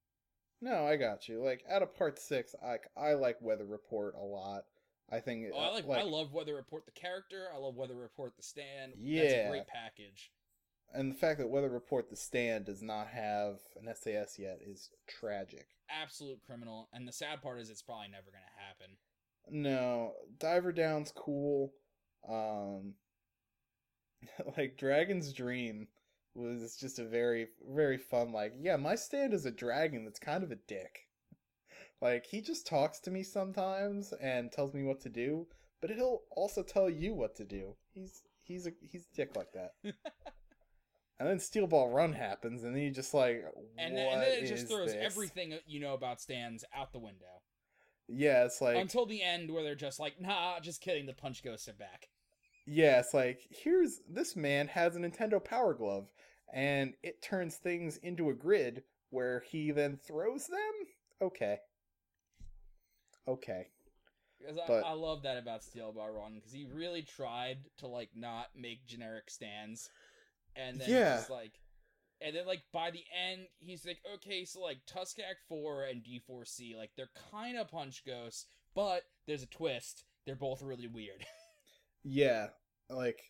[0.61, 1.43] No, I got you.
[1.43, 4.65] Like out of part six, I I like Weather Report a lot.
[5.11, 7.49] I think Oh, I uh, like, I love Weather Report the character.
[7.55, 8.93] I love Weather Report the stand.
[8.93, 9.47] That's Yeah.
[9.47, 10.33] a great package.
[10.95, 14.91] and the fact that Weather Report the stand does not have an SAS yet is
[15.07, 15.67] tragic.
[15.91, 16.89] Absolute criminal.
[16.93, 18.97] And the sad part is it's probably never going to happen.
[19.51, 21.73] No, Diver Down's cool.
[22.29, 22.95] Um
[24.57, 25.89] like Dragon's Dream
[26.35, 30.43] was just a very very fun like, yeah, my stand is a dragon that's kind
[30.45, 31.01] of a dick.
[32.03, 35.47] Like he just talks to me sometimes and tells me what to do,
[35.81, 37.77] but he'll also tell you what to do.
[37.95, 39.73] He's he's a he's a dick like that.
[41.19, 43.43] and then Steel Ball Run happens and then you just like
[43.79, 46.99] And then, and then it just throws this?" everything you know about stands out the
[46.99, 47.41] window.
[48.09, 51.43] Yeah, it's like Until the end where they're just like, nah, just kidding, the punch
[51.43, 52.09] ghosts are back.
[52.67, 56.09] Yeah, it's like here's this man has a Nintendo Power Glove,
[56.53, 60.73] and it turns things into a grid where he then throws them.
[61.23, 61.59] Okay,
[63.27, 63.69] okay,
[64.39, 68.11] Because I, I love that about Steel Ball Run, because he really tried to like
[68.15, 69.89] not make generic stands.
[70.57, 71.17] And then Yeah.
[71.17, 71.59] just like
[72.25, 76.03] and then like by the end he's like, okay, so like Tusk Act 4 and
[76.03, 80.05] D4C, like they're kinda punch ghosts, but there's a twist.
[80.27, 81.25] They're both really weird.
[82.05, 82.49] yeah,
[82.89, 83.21] like,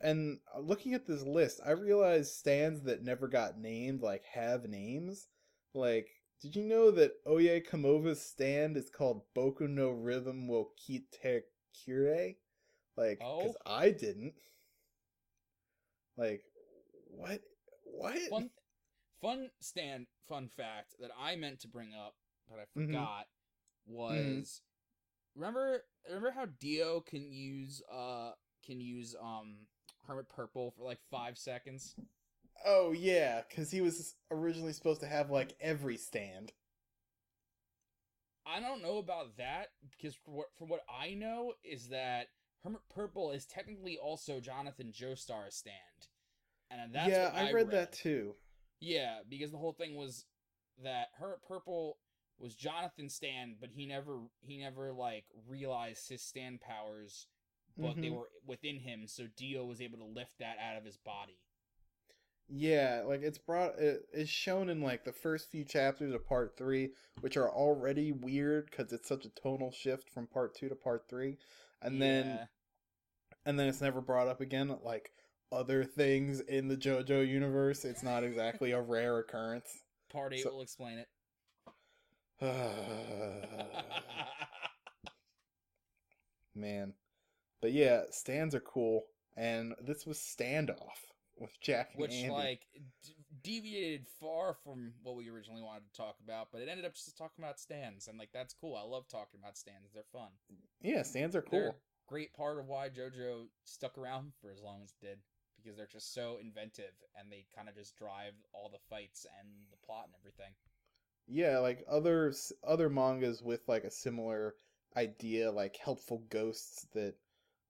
[0.00, 5.28] and looking at this list, I realized stands that never got named like have names.
[5.74, 6.08] Like,
[6.42, 11.42] did you know that Oyecomova's stand is called Boku no Rhythm wo Kiite
[11.72, 12.32] Kure?
[12.96, 13.72] Like, because Oh.
[13.72, 14.34] I didn't.
[16.16, 16.44] Like,
[17.16, 17.40] what?
[17.84, 18.18] What?
[18.28, 18.50] fun
[19.20, 22.14] fun stand fun fact that I meant to bring up
[22.48, 22.90] but I Mhm.
[22.90, 23.26] forgot
[23.86, 24.62] was
[25.34, 28.32] remember remember how Dio can use uh
[28.64, 29.66] can use um
[30.06, 31.96] Hermit Purple for like five seconds?
[32.64, 36.52] Oh yeah, because he was originally supposed to have like every stand.
[38.46, 42.28] I don't know about that because for what for what I know is that
[42.62, 46.08] Hermit Purple is technically also Jonathan Joestar's stand,
[46.82, 48.34] and that's yeah, what I, I read, that too.
[48.80, 50.26] Yeah, because the whole thing was
[50.82, 51.98] that her Purple
[52.38, 57.26] was Jonathan stand, but he never he never like realized his stand powers,
[57.80, 58.10] but they Mhm.
[58.10, 61.38] were within him, so Dio was able to lift that out of his body.
[62.48, 66.56] Yeah, like it's brought it, it's shown in like the first few chapters of part
[66.58, 70.74] three, which are already weird because it's such a tonal shift from part two to
[70.74, 71.38] part three,
[71.80, 72.40] and then
[73.46, 74.76] and then it's never brought up again.
[74.82, 75.12] Like
[75.54, 79.82] other things in the JoJo universe, it's not exactly a rare occurrence.
[80.10, 81.08] part eight so- will explain it.
[86.54, 86.94] Man,
[87.62, 89.04] but yeah, stands are cool,
[89.36, 90.76] and this was standoff
[91.36, 92.30] with Jack and Which Andy.
[92.30, 92.60] like
[93.02, 96.94] d- deviated far from what we originally wanted to talk about, but it ended up
[96.94, 98.76] just talking about stands, and like that's cool.
[98.76, 100.28] I love talking about stands; they're fun.
[100.80, 101.58] yeah, stands are cool.
[101.58, 101.74] They're a
[102.08, 105.18] great part of why JoJo stuck around for as long as it did
[105.64, 109.48] because they're just so inventive and they kind of just drive all the fights and
[109.70, 110.52] the plot and everything.
[111.26, 114.54] Yeah, like other other mangas with like a similar
[114.96, 117.14] idea, like helpful ghosts that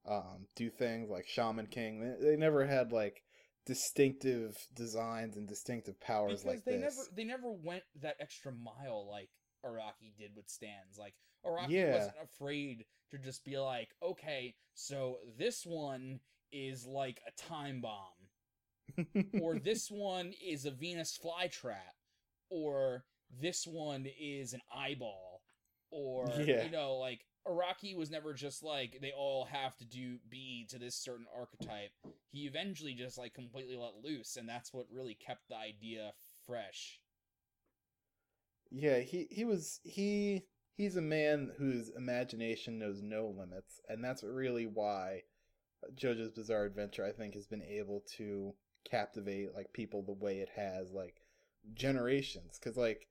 [0.07, 2.01] um, do things like Shaman King.
[2.01, 3.23] They, they never had like
[3.67, 6.81] distinctive designs and distinctive powers Because like they this.
[6.81, 9.31] never they never went that extra mile like
[9.65, 10.99] Araki did with stands.
[10.99, 11.15] Like
[11.45, 11.93] Araki Yeah.
[11.93, 16.21] wasn't afraid to just be like, okay, so this one
[16.55, 18.15] is like a time bomb,
[19.37, 21.95] or this one is a Venus flytrap,
[22.51, 23.05] or
[23.41, 25.43] this one is an eyeball,
[25.91, 26.57] or Yeah.
[26.57, 30.79] you know, like Araki was never just like they all have to do be to
[30.79, 31.93] this certain archetype.
[32.31, 36.13] He eventually just like completely let loose, and that's what really kept the idea
[36.47, 37.01] fresh.
[38.71, 40.45] yeah, he he was he
[40.77, 45.23] he's a man whose imagination knows no limits, and that's really why
[45.95, 48.55] JoJo's Bizarre Adventure I think has been able to
[48.89, 51.23] captivate like people the way it has, like
[51.75, 53.07] generations, because like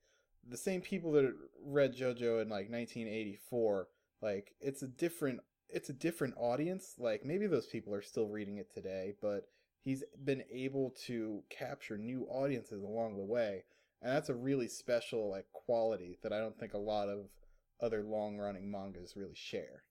[0.47, 3.88] the same people that read JoJo in like 1984,
[4.21, 6.95] like it's a different it's a different audience.
[6.99, 9.47] Like maybe those people are still reading it today, but
[9.82, 13.63] he's been able to capture new audiences along the way
[14.03, 17.30] and that's a really special like quality that I don't think a lot of
[17.82, 19.84] other long running mangas really share.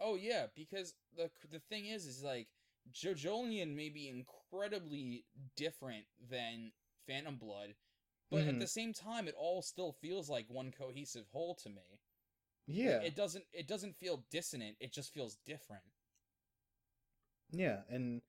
[0.00, 2.48] Oh yeah, because the the thing is, is like
[2.92, 5.24] JoJolion may be incredibly
[5.56, 6.72] different than
[7.06, 7.74] Phantom Blood,
[8.30, 8.58] but at Mhm.
[8.58, 12.00] the same time, it all still feels like one cohesive whole to me.
[12.82, 14.76] Like, Yeah, it doesn't it doesn't feel dissonant.
[14.80, 15.84] It just feels different.
[17.50, 18.22] yeah, and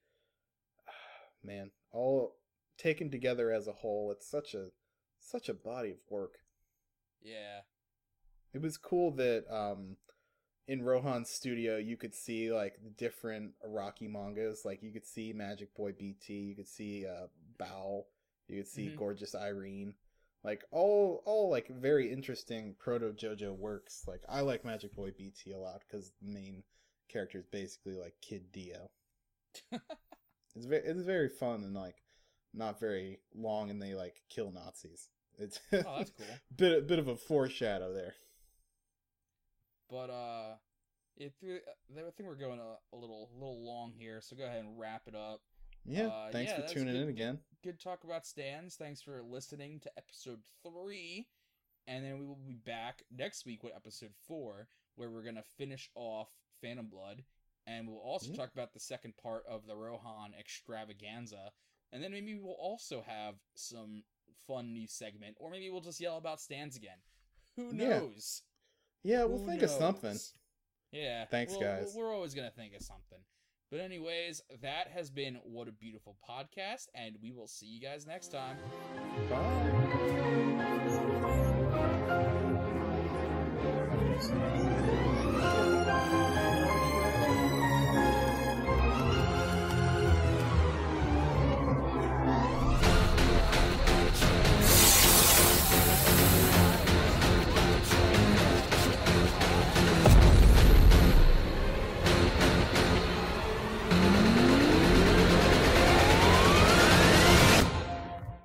[1.43, 2.35] man, all
[2.77, 4.67] taken together as a whole, it's such a
[5.19, 6.39] such a body of work.
[7.21, 7.61] Yeah.
[8.53, 9.97] It was cool that um
[10.69, 14.63] in Rohan's studio you could see like the different Araki mangas.
[14.63, 17.27] Like you could see Magic Boy BT, you could see uh
[17.59, 18.03] Baoh,
[18.47, 18.95] you could see Mhm.
[18.97, 19.95] Gorgeous Irene.
[20.43, 24.03] Like all all like very interesting proto JoJo works.
[24.07, 26.63] Like I like Magic Boy BT a lot because the main
[27.09, 28.87] character is basically like Kid Dio.
[29.71, 32.03] it's very it's very fun and like
[32.53, 35.09] not very long and they like kill Nazis.
[35.37, 36.25] It's Oh, that's cool.
[36.55, 38.13] bit bit of a foreshadow there.
[39.89, 40.55] But uh,
[41.17, 41.33] it.
[41.43, 45.03] I think we're going a, a little little long here, so go ahead and wrap
[45.07, 45.41] it up.
[45.85, 47.39] Yeah, Uh, thanks yeah, for tuning good- in again.
[47.63, 48.75] good talk about stands.
[48.75, 51.27] Thanks for listening to episode three.
[51.87, 55.43] And then we will be back next week with episode four, where we're going to
[55.57, 56.29] finish off
[56.61, 57.23] Phantom Blood.
[57.65, 58.35] And we'll also Mhm.
[58.35, 61.51] talk about the second part of the Rohan extravaganza.
[61.91, 64.03] And then maybe we'll also have some
[64.45, 67.01] fun new segment, or maybe we'll just yell about stands again.
[67.55, 68.43] Who knows?
[68.43, 68.48] Yeah,
[69.03, 70.17] we'll Who think of something.
[70.91, 71.25] Yeah.
[71.25, 71.93] Thanks, we'll- guys.
[71.95, 73.19] We're always going to think of something.
[73.71, 78.07] But, anyways, that has been What a Beautiful Podcast, and we will see you guys
[78.07, 78.57] next time.
[79.29, 80.79] Bye.